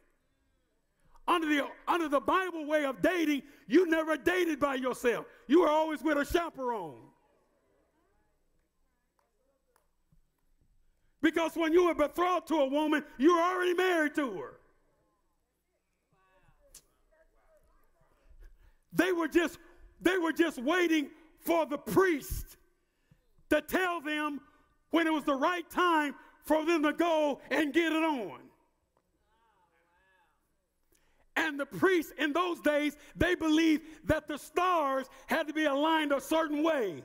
Under 1.28 1.48
the, 1.48 1.68
under 1.88 2.08
the 2.08 2.20
Bible 2.20 2.66
way 2.66 2.86
of 2.86 3.02
dating, 3.02 3.44
you 3.68 3.88
never 3.88 4.18
dated 4.18 4.60
by 4.60 4.76
yourself. 4.76 5.26
You 5.48 5.62
were 5.62 5.70
always 5.70 6.02
with 6.04 6.18
a 6.18 6.26
chaperone. 6.26 7.02
Because 11.22 11.56
when 11.56 11.74
you 11.74 11.86
were 11.86 11.96
betrothed 11.96 12.48
to 12.48 12.56
a 12.56 12.68
woman, 12.68 13.04
you 13.18 13.36
were 13.36 13.42
already 13.42 13.74
married 13.74 14.14
to 14.16 14.32
her. 14.34 14.60
They 18.94 19.12
were 19.12 19.28
just, 19.28 19.58
they 20.02 20.18
were 20.18 20.32
just 20.32 20.62
waiting 20.62 21.10
for 21.40 21.66
the 21.66 21.78
priest 21.78 22.58
to 23.56 23.62
tell 23.62 24.02
them 24.02 24.40
when 24.92 25.08
it 25.08 25.14
was 25.14 25.24
the 25.24 25.36
right 25.36 25.70
time 25.70 26.16
for 26.44 26.66
them 26.66 26.84
to 26.84 26.94
go 26.94 27.40
and 27.50 27.74
get 27.74 27.92
it 27.92 28.04
on. 28.04 28.40
And 31.36 31.60
the 31.60 31.66
priests 31.66 32.14
in 32.18 32.32
those 32.32 32.62
days, 32.62 32.96
they 33.16 33.36
believed 33.36 33.84
that 34.06 34.28
the 34.28 34.38
stars 34.38 35.08
had 35.28 35.48
to 35.48 35.54
be 35.54 35.66
aligned 35.66 36.12
a 36.14 36.22
certain 36.22 36.64
way 36.64 37.04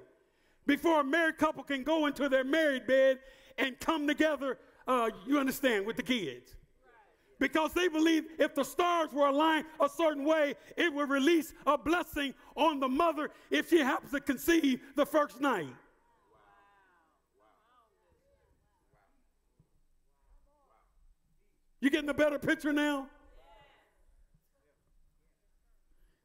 before 0.67 1.01
a 1.01 1.05
married 1.05 1.37
couple 1.39 1.65
can 1.65 1.83
go 1.83 2.07
into 2.07 2.29
their 2.29 2.45
married 2.45 2.87
bed 2.87 3.19
and 3.59 3.79
come 3.81 4.07
together, 4.07 4.59
uh, 4.87 5.11
you 5.27 5.39
understand, 5.39 5.85
with 5.85 5.97
the 5.97 6.03
kids. 6.03 6.55
because 7.41 7.73
they 7.73 7.89
believe 7.89 8.25
if 8.39 8.55
the 8.55 8.63
stars 8.63 9.13
were 9.13 9.27
aligned 9.27 9.65
a 9.81 9.89
certain 9.89 10.25
way, 10.25 10.55
it 10.77 10.93
would 10.93 11.09
release 11.09 11.53
a 11.67 11.77
blessing 11.77 12.35
on 12.55 12.79
the 12.79 12.89
mother 12.89 13.31
if 13.51 13.71
she 13.71 13.79
happens 13.79 14.13
to 14.13 14.21
conceive 14.21 14.81
the 14.95 15.07
first 15.07 15.41
night. 15.41 15.75
You 21.81 21.91
getting 21.91 22.11
a 22.11 22.15
better 22.15 22.39
picture 22.39 22.73
now? 22.73 23.09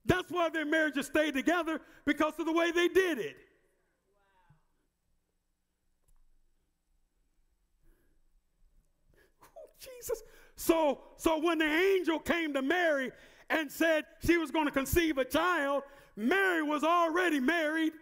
That's 0.05 0.29
why 0.29 0.49
their 0.49 0.65
marriages 0.65 1.07
stayed 1.07 1.33
together 1.33 1.81
because 2.05 2.33
of 2.37 2.45
the 2.45 2.53
way 2.53 2.71
they 2.71 2.87
did 2.87 3.17
it. 3.17 3.35
Jesus. 9.79 10.21
So, 10.55 10.99
so 11.17 11.39
when 11.39 11.57
the 11.57 11.65
angel 11.65 12.19
came 12.19 12.53
to 12.53 12.61
Mary 12.61 13.11
and 13.49 13.71
said 13.71 14.05
she 14.25 14.37
was 14.37 14.51
going 14.51 14.65
to 14.65 14.71
conceive 14.71 15.17
a 15.17 15.25
child, 15.25 15.83
Mary 16.15 16.63
was 16.63 16.83
already 16.83 17.39
married. 17.39 17.93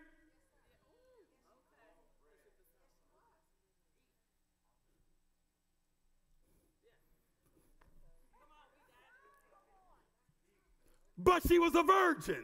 But 11.23 11.41
she 11.47 11.57
was 11.57 11.73
a 11.75 11.83
virgin. 11.83 12.43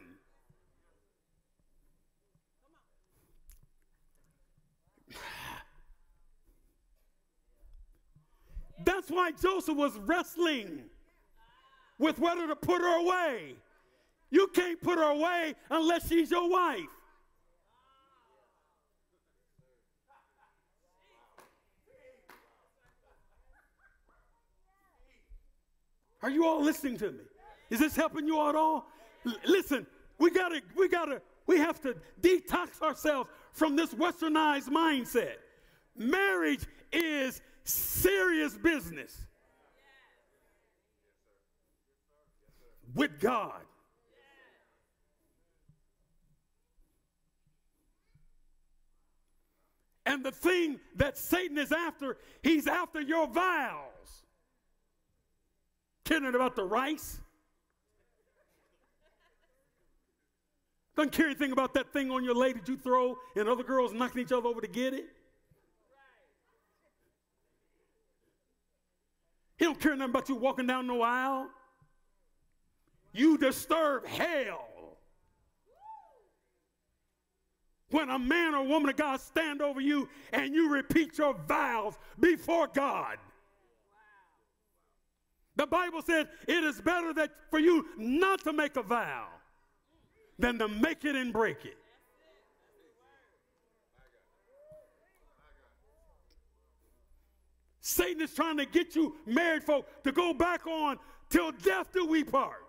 That's 8.84 9.10
why 9.10 9.32
Joseph 9.32 9.76
was 9.76 9.96
wrestling 9.98 10.84
with 11.98 12.18
whether 12.18 12.46
to 12.46 12.56
put 12.56 12.80
her 12.80 13.00
away. 13.00 13.54
You 14.30 14.48
can't 14.48 14.80
put 14.80 14.96
her 14.98 15.10
away 15.10 15.54
unless 15.68 16.08
she's 16.08 16.30
your 16.30 16.48
wife. 16.48 16.80
Are 26.22 26.30
you 26.30 26.46
all 26.46 26.62
listening 26.62 26.96
to 26.98 27.12
me? 27.12 27.29
Is 27.70 27.78
this 27.78 27.96
helping 27.96 28.26
you 28.26 28.48
at 28.48 28.54
all? 28.54 28.86
L- 29.26 29.34
listen, 29.46 29.86
we 30.18 30.30
gotta, 30.30 30.60
we 30.76 30.88
gotta, 30.88 31.22
we 31.46 31.58
have 31.58 31.80
to 31.82 31.96
detox 32.20 32.82
ourselves 32.82 33.30
from 33.52 33.76
this 33.76 33.94
westernized 33.94 34.68
mindset. 34.68 35.36
Marriage 35.96 36.64
is 36.92 37.40
serious 37.64 38.56
business 38.56 39.24
with 42.94 43.18
God. 43.20 43.60
And 50.06 50.24
the 50.24 50.32
thing 50.32 50.80
that 50.96 51.16
Satan 51.16 51.56
is 51.56 51.70
after, 51.70 52.16
he's 52.42 52.66
after 52.66 53.00
your 53.00 53.28
vows. 53.28 54.24
Kidding 56.04 56.34
about 56.34 56.56
the 56.56 56.64
rice. 56.64 57.20
Doesn't 61.00 61.12
care 61.12 61.24
anything 61.24 61.52
about 61.52 61.72
that 61.72 61.94
thing 61.94 62.10
on 62.10 62.22
your 62.22 62.34
leg 62.34 62.56
that 62.56 62.68
you 62.68 62.76
throw 62.76 63.16
and 63.34 63.48
other 63.48 63.62
girls 63.62 63.94
knocking 63.94 64.20
each 64.20 64.32
other 64.32 64.46
over 64.46 64.60
to 64.60 64.68
get 64.68 64.92
it. 64.92 65.06
He 69.56 69.64
don't 69.64 69.80
care 69.80 69.96
nothing 69.96 70.10
about 70.10 70.28
you 70.28 70.34
walking 70.34 70.66
down 70.66 70.86
no 70.86 71.00
aisle. 71.00 71.48
You 73.14 73.38
disturb 73.38 74.06
hell. 74.06 74.98
When 77.90 78.10
a 78.10 78.18
man 78.18 78.54
or 78.54 78.66
woman 78.66 78.90
of 78.90 78.96
God 78.96 79.22
stand 79.22 79.62
over 79.62 79.80
you 79.80 80.06
and 80.34 80.54
you 80.54 80.68
repeat 80.68 81.16
your 81.16 81.32
vows 81.48 81.94
before 82.18 82.66
God. 82.66 83.16
The 85.56 85.66
Bible 85.66 86.02
said 86.02 86.28
it 86.46 86.62
is 86.62 86.78
better 86.82 87.14
that 87.14 87.30
for 87.48 87.58
you 87.58 87.86
not 87.96 88.44
to 88.44 88.52
make 88.52 88.76
a 88.76 88.82
vow 88.82 89.28
than 90.40 90.58
to 90.58 90.68
make 90.68 91.04
it 91.04 91.14
and 91.14 91.32
break 91.32 91.64
it. 91.64 91.76
Satan 97.80 98.22
is 98.22 98.32
trying 98.34 98.56
to 98.56 98.66
get 98.66 98.94
you 98.94 99.16
married 99.26 99.64
folk 99.64 99.86
to 100.04 100.12
go 100.12 100.32
back 100.32 100.66
on 100.66 100.96
till 101.28 101.50
death 101.50 101.92
do 101.92 102.06
we 102.06 102.22
part. 102.22 102.64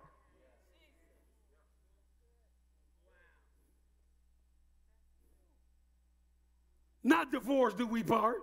Not 7.04 7.32
divorce 7.32 7.74
do 7.74 7.86
we 7.86 8.02
part. 8.02 8.38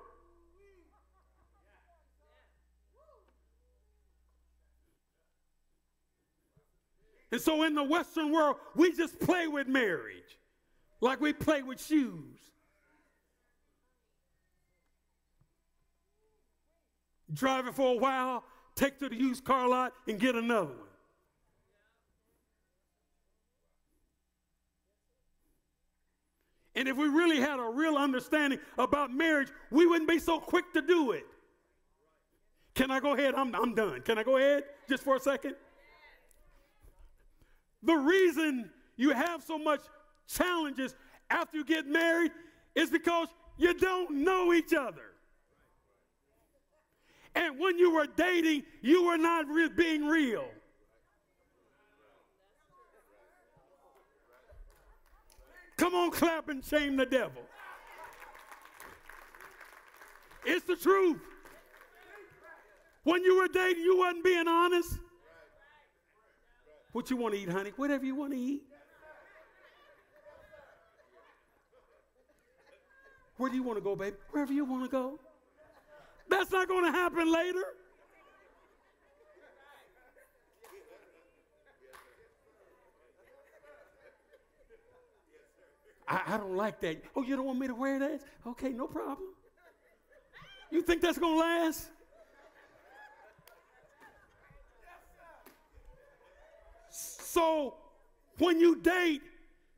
And 7.32 7.40
so 7.40 7.64
in 7.64 7.76
the 7.76 7.84
Western 7.84 8.32
world, 8.32 8.58
we 8.76 8.92
just 8.92 9.20
play 9.20 9.48
with 9.48 9.68
marriage 9.68 10.40
like 11.02 11.22
we 11.22 11.34
play 11.34 11.62
with 11.62 11.84
shoes. 11.84 12.40
drive 17.34 17.68
it 17.68 17.76
for 17.76 17.94
a 17.94 17.98
while, 17.98 18.44
take 18.76 19.00
to 19.00 19.10
the 19.10 19.16
used 19.16 19.44
car 19.44 19.68
lot, 19.68 19.94
and 20.08 20.20
get 20.20 20.36
another 20.36 20.68
one. 20.68 20.86
And 26.76 26.88
if 26.88 26.96
we 26.96 27.08
really 27.08 27.40
had 27.40 27.60
a 27.60 27.70
real 27.70 27.98
understanding 27.98 28.60
about 28.78 29.12
marriage, 29.12 29.50
we 29.70 29.86
wouldn't 29.86 30.10
be 30.10 30.20
so 30.20 30.40
quick 30.40 30.72
to 30.74 30.82
do 30.82 31.12
it. 31.12 31.26
Can 32.74 32.90
I 32.90 33.02
go 33.02 33.14
ahead? 33.14 33.36
I'm, 33.36 33.54
I'm 33.54 33.76
done. 33.76 34.02
Can 34.02 34.18
I 34.18 34.24
go 34.24 34.38
ahead 34.38 34.64
just 34.88 35.04
for 35.04 35.18
a 35.18 35.20
second? 35.20 35.56
The 37.84 37.96
reason 37.96 38.70
you 38.98 39.12
have 39.12 39.44
so 39.44 39.58
much 39.58 39.82
challenges 40.28 40.96
after 41.30 41.58
you 41.58 41.66
get 41.66 41.88
married 41.88 42.32
is 42.76 42.90
because 42.90 43.28
you 43.58 43.74
don't 43.74 44.24
know 44.24 44.54
each 44.54 44.74
other. 44.74 45.04
And 47.36 47.60
when 47.60 47.78
you 47.78 47.94
were 47.94 48.08
dating, 48.08 48.64
you 48.82 49.06
were 49.06 49.18
not 49.18 49.48
re- 49.48 49.70
being 49.70 50.06
real. 50.06 50.46
Come 55.78 55.96
on, 55.96 56.12
clap 56.12 56.50
and 56.50 56.64
shame 56.66 56.98
the 56.98 57.06
devil. 57.06 57.42
It's 60.46 60.66
the 60.66 60.76
truth. 60.76 61.22
When 63.04 63.24
you 63.24 63.38
were 63.38 63.48
dating, 63.48 63.84
you 63.84 63.98
wasn't 63.98 64.24
being 64.24 64.48
honest. 64.48 65.00
What 66.92 67.10
you 67.10 67.18
want 67.18 67.36
to 67.36 67.40
eat, 67.40 67.50
honey? 67.50 67.72
Whatever 67.76 68.06
you 68.06 68.16
want 68.16 68.34
to 68.34 68.40
eat. 68.40 68.64
Where 73.38 73.50
do 73.50 73.56
you 73.56 73.64
want 73.64 73.78
to 73.78 73.82
go, 73.82 73.96
baby? 73.96 74.18
Wherever 74.32 74.52
you 74.52 74.66
want 74.66 74.84
to 74.84 74.90
go. 74.90 75.20
That's 76.28 76.52
not 76.52 76.68
going 76.68 76.86
to 76.86 76.92
happen 76.92 77.32
later. 77.32 77.64
I, 86.08 86.22
I, 86.34 86.38
don't 86.38 86.58
like 86.58 86.80
that. 86.82 87.04
Oh, 87.16 87.22
you 87.22 87.36
don't 87.36 87.46
want 87.46 87.60
me 87.60 87.68
to 87.68 87.76
wear 87.76 88.00
that? 88.00 88.22
Okay, 88.46 88.70
no 88.70 88.88
problem. 88.88 89.30
You 90.72 90.82
think 90.82 91.02
that's 91.02 91.20
going 91.20 91.36
to 91.36 91.40
last? 91.40 91.88
So, 97.32 97.76
when 98.40 98.60
you 98.60 98.76
date, 98.78 99.22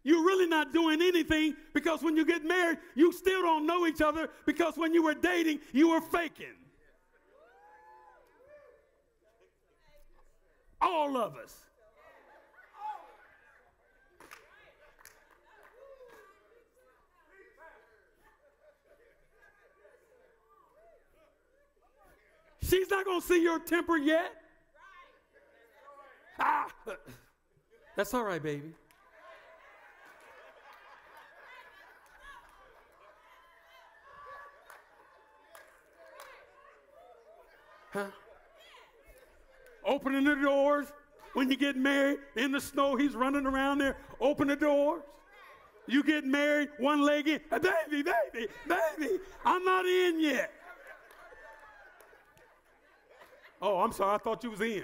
you're 0.04 0.24
really 0.24 0.48
not 0.48 0.72
doing 0.72 1.02
anything 1.02 1.54
because 1.74 2.02
when 2.02 2.16
you 2.16 2.24
get 2.24 2.46
married, 2.46 2.78
you 2.96 3.12
still 3.12 3.42
don't 3.42 3.66
know 3.66 3.86
each 3.86 4.00
other 4.00 4.30
because 4.46 4.78
when 4.78 4.94
you 4.94 5.04
were 5.04 5.14
dating, 5.14 5.60
you 5.74 5.90
were 5.90 6.00
faking. 6.00 6.56
All 10.80 11.18
of 11.18 11.36
us. 11.36 11.54
She's 22.64 22.90
not 22.90 23.04
going 23.04 23.20
to 23.20 23.28
see 23.28 23.44
your 23.44 23.60
temper 23.60 23.98
yet. 23.98 24.32
Ah, 26.40 26.68
that's 27.96 28.14
all 28.14 28.24
right, 28.24 28.42
baby. 28.42 28.74
Huh? 37.94 38.06
opening 39.92 40.24
the 40.24 40.36
doors 40.36 40.88
when 41.34 41.50
you 41.50 41.58
get 41.58 41.76
married. 41.76 42.20
In 42.36 42.52
the 42.52 42.62
snow, 42.62 42.96
he's 42.96 43.14
running 43.14 43.46
around 43.46 43.80
there, 43.80 43.98
open 44.20 44.48
the 44.48 44.56
doors. 44.56 45.04
You 45.88 46.04
get 46.04 46.26
married, 46.26 46.70
one 46.78 47.02
leg 47.02 47.28
in, 47.28 47.42
baby, 47.50 48.04
baby, 48.04 48.48
baby, 48.68 49.20
I'm 49.44 49.64
not 49.66 49.86
in 49.86 50.22
yet. 50.22 50.54
Oh, 53.62 53.80
I'm 53.80 53.92
sorry, 53.92 54.16
I 54.16 54.18
thought 54.18 54.44
you 54.44 54.52
was 54.52 54.62
in. 54.62 54.84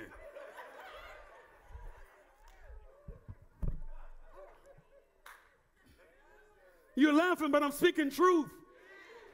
You're 6.97 7.13
laughing, 7.13 7.51
but 7.51 7.61
I'm 7.61 7.71
speaking 7.71 8.09
truth. 8.09 8.49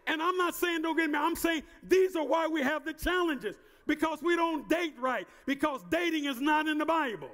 And 0.06 0.22
I'm 0.22 0.36
not 0.36 0.54
saying 0.54 0.82
don't 0.82 0.98
get 0.98 1.10
me, 1.10 1.18
I'm 1.18 1.36
saying 1.36 1.64
these 1.82 2.14
are 2.18 2.26
why 2.26 2.46
we 2.46 2.62
have 2.62 2.84
the 2.84 2.92
challenges. 2.92 3.56
Because 3.88 4.22
we 4.22 4.36
don't 4.36 4.68
date 4.68 4.96
right. 5.00 5.26
Because 5.46 5.82
dating 5.90 6.26
is 6.26 6.42
not 6.42 6.68
in 6.68 6.78
the 6.78 6.86
Bible. 6.86 7.32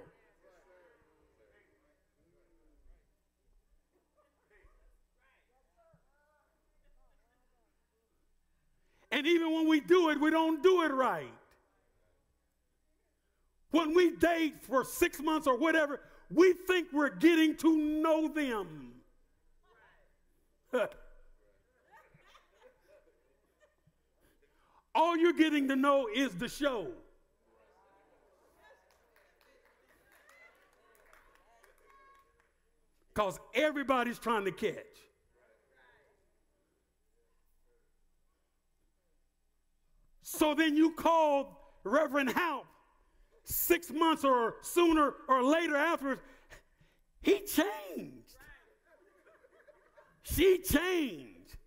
And 9.11 9.25
even 9.25 9.51
when 9.51 9.67
we 9.67 9.80
do 9.80 10.09
it, 10.09 10.21
we 10.21 10.30
don't 10.30 10.61
do 10.61 10.84
it 10.84 10.93
right. 10.93 11.34
When 13.71 13.95
we 13.95 14.15
date 14.15 14.63
for 14.63 14.84
six 14.84 15.19
months 15.19 15.47
or 15.47 15.57
whatever, 15.57 15.99
we 16.30 16.53
think 16.53 16.89
we're 16.93 17.09
getting 17.09 17.55
to 17.57 17.75
know 17.75 18.27
them. 18.27 18.89
All 24.95 25.17
you're 25.17 25.34
getting 25.34 25.67
to 25.67 25.76
know 25.76 26.07
is 26.13 26.34
the 26.36 26.47
show. 26.47 26.88
Because 33.13 33.39
everybody's 33.53 34.17
trying 34.20 34.45
to 34.45 34.51
catch. 34.51 34.76
So 40.22 40.53
then 40.53 40.78
you 40.78 40.91
called 40.91 41.47
Reverend 41.84 42.30
Halp 42.30 42.65
six 43.43 43.91
months 43.91 44.24
or 44.24 44.55
sooner 44.61 45.13
or 45.28 45.43
later 45.43 45.76
afterwards. 45.76 46.22
He 47.22 47.39
changed. 47.39 48.36
She 50.34 50.59
changed. 50.59 51.57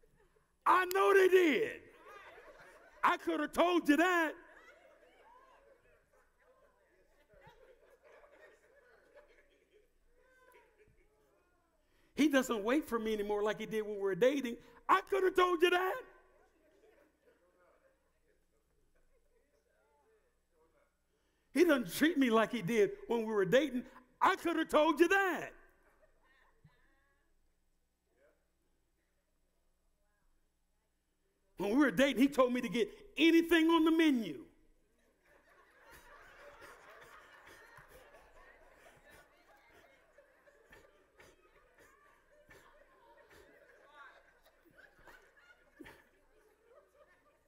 I 0.65 0.85
know 0.87 1.13
they 1.15 1.29
did. 1.29 1.81
I 3.03 3.17
could 3.17 3.41
have 3.41 3.53
told 3.53 3.89
you 3.89 3.97
that. 3.97 4.33
He 12.15 12.29
doesn't 12.29 12.63
wait 12.63 12.89
for 12.89 12.99
me 12.99 13.15
anymore 13.15 13.43
like 13.43 13.59
he 13.59 13.67
did 13.67 13.83
when 13.83 13.97
we 13.97 14.03
were 14.03 14.15
dating. 14.15 14.57
I 14.89 15.01
could 15.11 15.25
have 15.25 15.35
told 15.35 15.61
you 15.63 15.71
that. 15.71 15.95
He 21.53 21.65
doesn't 21.65 21.93
treat 21.93 22.17
me 22.17 22.31
like 22.31 22.53
he 22.53 22.63
did 22.63 22.93
when 23.09 23.21
we 23.21 23.33
were 23.33 23.45
dating. 23.45 23.83
I 24.21 24.37
could 24.37 24.57
have 24.57 24.69
told 24.69 25.01
you 25.01 25.09
that. 25.09 25.51
When 31.63 31.71
we 31.71 31.77
were 31.77 31.93
dating, 31.93 32.21
he 32.21 32.27
told 32.27 32.53
me 32.53 32.61
to 32.61 32.69
get 32.69 32.91
anything 33.17 33.69
on 33.69 33.85
the 33.85 33.93
menu. 33.93 34.41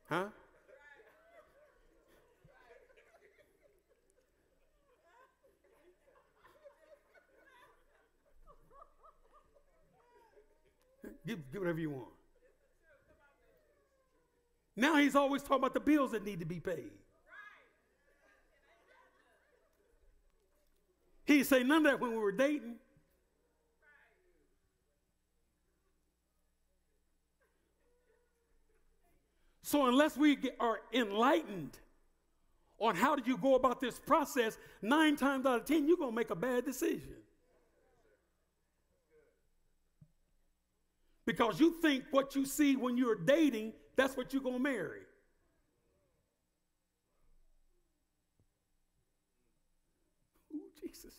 huh? 0.09 0.27
Give, 11.27 11.51
give 11.51 11.61
whatever 11.61 11.81
you 11.81 11.91
want. 11.91 12.24
Now 14.77 14.97
he's 14.97 15.15
always 15.15 15.43
talking 15.43 15.59
about 15.59 15.75
the 15.75 15.81
bills 15.81 16.13
that 16.13 16.25
need 16.25 16.41
to 16.41 16.47
be 16.47 16.61
paid. 16.61 16.91
He 21.27 21.35
didn't 21.35 21.47
say 21.47 21.63
none 21.63 21.79
of 21.79 21.93
that 21.93 22.01
when 22.01 22.11
we 22.11 22.19
were 22.19 22.33
dating. 22.33 22.77
So 29.63 29.87
unless 29.87 30.17
we 30.17 30.37
get, 30.37 30.57
are 30.61 30.81
enlightened 30.93 31.79
on 32.79 32.95
how 32.95 33.17
do 33.17 33.23
you 33.25 33.39
go 33.39 33.55
about 33.55 33.81
this 33.81 33.99
process, 33.99 34.59
nine 34.83 35.17
times 35.17 35.47
out 35.47 35.61
of 35.61 35.65
ten, 35.65 35.89
you're 35.89 35.97
going 35.97 36.11
to 36.11 36.15
make 36.15 36.31
a 36.31 36.37
bad 36.37 36.65
decision. 36.65 37.15
Because 41.25 41.59
you 41.59 41.73
think 41.81 42.05
what 42.11 42.37
you 42.37 42.45
see 42.45 42.77
when 42.77 42.99
you're 42.99 43.17
dating, 43.17 43.73
that's 43.97 44.17
what 44.17 44.33
you're 44.33 44.43
going 44.43 44.57
to 44.57 44.63
marry. 44.63 45.01
Ooh, 50.55 50.71
Jesus. 50.81 51.15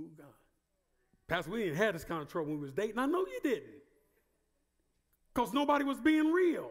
Ooh, 0.00 0.10
God. 0.16 0.26
Pastor, 1.26 1.50
we 1.50 1.64
didn't 1.64 1.76
have 1.76 1.94
this 1.94 2.04
kind 2.04 2.22
of 2.22 2.28
trouble 2.28 2.52
when 2.52 2.60
we 2.60 2.62
was 2.62 2.72
dating. 2.72 2.98
I 2.98 3.06
know 3.06 3.20
you 3.20 3.40
didn't. 3.42 3.82
Because 5.34 5.52
nobody 5.52 5.84
was 5.84 6.00
being 6.00 6.32
real. 6.32 6.70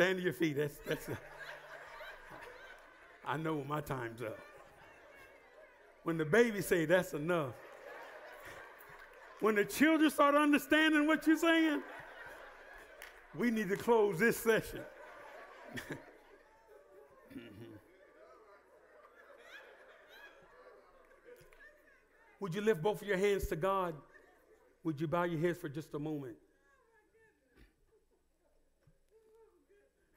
Stand 0.00 0.16
to 0.16 0.24
your 0.24 0.32
feet. 0.32 0.56
That's, 0.56 0.78
that's 0.86 1.08
a, 1.10 1.18
I 3.26 3.36
know 3.36 3.62
my 3.68 3.82
time's 3.82 4.22
up. 4.22 4.38
When 6.04 6.16
the 6.16 6.24
baby 6.24 6.62
say 6.62 6.86
that's 6.86 7.12
enough, 7.12 7.52
when 9.40 9.56
the 9.56 9.66
children 9.66 10.08
start 10.10 10.34
understanding 10.34 11.06
what 11.06 11.26
you're 11.26 11.36
saying, 11.36 11.82
we 13.36 13.50
need 13.50 13.68
to 13.68 13.76
close 13.76 14.18
this 14.18 14.38
session. 14.38 14.80
Would 22.40 22.54
you 22.54 22.62
lift 22.62 22.80
both 22.80 23.02
of 23.02 23.06
your 23.06 23.18
hands 23.18 23.48
to 23.48 23.56
God? 23.56 23.94
Would 24.82 24.98
you 24.98 25.08
bow 25.08 25.24
your 25.24 25.40
heads 25.40 25.58
for 25.58 25.68
just 25.68 25.92
a 25.92 25.98
moment? 25.98 26.36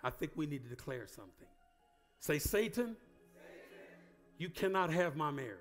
I 0.04 0.10
think 0.10 0.34
we 0.36 0.46
need 0.46 0.64
to 0.64 0.70
declare 0.70 1.08
something. 1.08 1.48
Say, 2.20 2.40
Satan, 2.40 2.50
Satan, 2.52 2.96
you 4.38 4.50
cannot 4.50 4.92
have 4.92 5.16
my 5.16 5.32
marriage. 5.32 5.58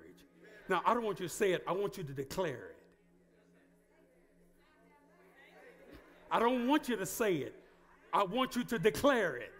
Now, 0.69 0.81
I 0.85 0.93
don't 0.93 1.03
want 1.03 1.19
you 1.19 1.27
to 1.27 1.33
say 1.33 1.53
it, 1.53 1.63
I 1.67 1.71
want 1.71 1.97
you 1.97 2.03
to 2.03 2.13
declare 2.13 2.71
it. 2.71 2.77
I 6.31 6.39
don't 6.39 6.67
want 6.67 6.89
you 6.89 6.95
to 6.95 7.05
say 7.05 7.35
it, 7.35 7.55
I 8.11 8.23
want 8.23 8.55
you 8.55 8.63
to 8.63 8.79
declare 8.79 9.37
it. 9.37 9.51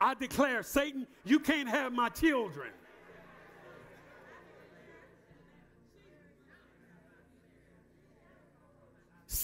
I 0.00 0.14
declare, 0.14 0.62
Satan, 0.62 1.06
you 1.24 1.38
can't 1.38 1.68
have 1.68 1.92
my 1.92 2.08
children. 2.08 2.70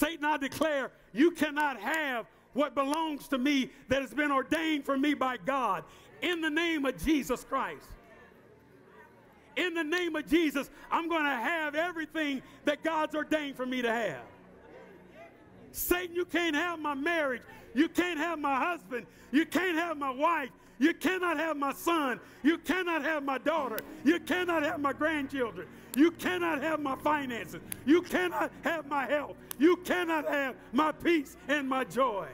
Satan, 0.01 0.25
I 0.25 0.39
declare, 0.39 0.93
you 1.13 1.31
cannot 1.31 1.79
have 1.79 2.25
what 2.55 2.75
belongs 2.75 3.29
to 3.29 3.37
me 3.37 3.71
that 3.89 4.01
has 4.01 4.15
been 4.15 4.33
ordained 4.33 4.87
for 4.87 4.97
me 4.97 5.13
by 5.13 5.37
God 5.37 5.85
in 6.23 6.41
the 6.41 6.49
name 6.49 6.87
of 6.87 6.97
Jesus 7.05 7.45
Christ. 7.45 7.85
In 9.57 9.75
the 9.75 9.85
name 9.85 10.17
of 10.17 10.27
Jesus, 10.27 10.71
I'm 10.91 11.07
going 11.07 11.25
to 11.25 11.29
have 11.29 11.75
everything 11.75 12.41
that 12.65 12.83
God's 12.83 13.15
ordained 13.15 13.57
for 13.57 13.67
me 13.67 13.83
to 13.83 13.93
have. 13.93 14.23
Satan, 15.71 16.17
you 16.17 16.25
can't 16.25 16.57
have 16.57 16.79
my 16.79 16.95
marriage. 16.95 17.43
You 17.75 17.91
can't 17.91 18.19
have 18.19 18.39
my 18.39 18.59
husband. 18.59 19.07
You 19.33 19.45
can't 19.45 19.77
have 19.77 19.99
my 19.99 20.11
wife. 20.11 20.49
You 20.79 20.95
cannot 20.95 21.37
have 21.37 21.59
my 21.59 21.75
son. 21.75 22.21
You 22.43 22.57
cannot 22.57 23.03
have 23.03 23.23
my 23.23 23.37
daughter. 23.37 23.77
You 24.03 24.19
cannot 24.19 24.63
have 24.63 24.81
my 24.81 24.95
grandchildren. 24.95 25.69
You 25.97 26.11
cannot 26.13 26.63
have 26.63 26.81
my 26.81 26.97
finances. 26.97 27.61
You 27.85 28.03
cannot 28.03 28.53
have 28.63 28.87
my 28.87 29.07
health. 29.07 29.37
You 29.59 29.77
cannot 29.79 30.29
have 30.29 30.55
my 30.73 30.93
peace 30.93 31.37
and 31.49 31.69
my 31.69 31.85
joy. 31.85 32.29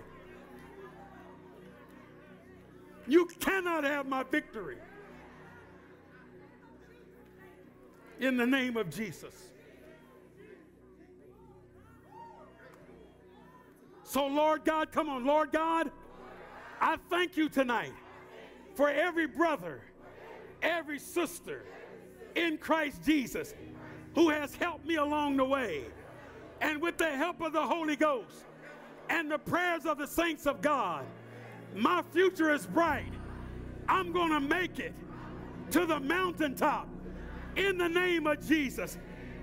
You 3.09 3.27
cannot 3.41 3.85
have 3.85 4.07
my 4.07 4.25
victory. 4.25 4.79
In 8.21 8.37
the 8.37 8.47
name 8.47 8.77
of 8.77 8.91
Jesus. 8.91 9.35
So, 14.03 14.27
Lord 14.27 14.65
God, 14.65 14.93
come 14.93 15.09
on, 15.09 15.25
Lord 15.25 15.53
God, 15.53 15.91
I 16.81 16.97
thank 17.11 17.37
you 17.37 17.49
tonight 17.49 17.93
for 18.75 18.89
every 18.89 19.27
brother, 19.27 19.83
every 20.63 20.99
sister 20.99 21.65
in 22.37 22.59
Christ 22.59 23.03
Jesus 23.05 23.55
who 24.15 24.31
has 24.31 24.55
helped 24.55 24.87
me 24.87 24.97
along 24.97 25.37
the 25.37 25.45
way. 25.45 25.85
And 26.61 26.81
with 26.81 26.97
the 26.97 27.11
help 27.11 27.41
of 27.43 27.53
the 27.53 27.63
Holy 27.63 27.97
Ghost 27.97 28.45
and 29.11 29.31
the 29.31 29.39
prayers 29.39 29.85
of 29.85 29.99
the 29.99 30.07
saints 30.07 30.47
of 30.47 30.63
God, 30.63 31.05
my 31.75 32.03
future 32.13 32.53
is 32.53 32.67
bright. 32.67 33.13
I'm 33.89 34.13
going 34.13 34.31
to 34.31 34.41
make 34.41 34.79
it 34.79 34.95
to 35.73 35.85
the 35.85 36.01
mountaintop 36.01 36.89
in 37.57 37.77
the 37.77 37.89
name 37.89 38.27
of 38.27 38.47
Jesus. 38.47 38.97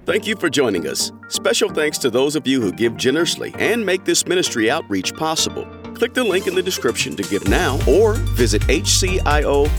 Thank 0.05 0.27
you 0.27 0.35
for 0.35 0.49
joining 0.49 0.87
us. 0.87 1.11
Special 1.29 1.69
thanks 1.69 1.97
to 1.99 2.09
those 2.09 2.35
of 2.35 2.47
you 2.47 2.59
who 2.59 2.71
give 2.71 2.97
generously 2.97 3.53
and 3.57 3.85
make 3.85 4.03
this 4.03 4.27
ministry 4.27 4.69
outreach 4.69 5.13
possible. 5.13 5.65
Click 5.93 6.13
the 6.13 6.23
link 6.23 6.47
in 6.47 6.55
the 6.55 6.61
description 6.61 7.15
to 7.15 7.23
give 7.23 7.47
now 7.47 7.79
or 7.87 8.13
visit 8.13 8.61
hcio.org 8.63 9.69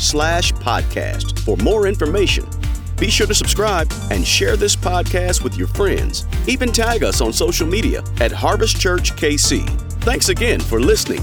slash 0.00 0.52
podcast 0.52 1.38
for 1.40 1.56
more 1.58 1.86
information. 1.86 2.46
Be 2.98 3.10
sure 3.10 3.26
to 3.26 3.34
subscribe 3.34 3.92
and 4.10 4.26
share 4.26 4.56
this 4.56 4.76
podcast 4.76 5.42
with 5.42 5.56
your 5.56 5.66
friends. 5.68 6.24
Even 6.46 6.70
tag 6.70 7.02
us 7.02 7.20
on 7.20 7.32
social 7.32 7.66
media 7.66 8.04
at 8.20 8.30
Harvest 8.30 8.80
Church 8.80 9.12
KC. 9.16 9.68
Thanks 10.02 10.28
again 10.28 10.60
for 10.60 10.80
listening. 10.80 11.22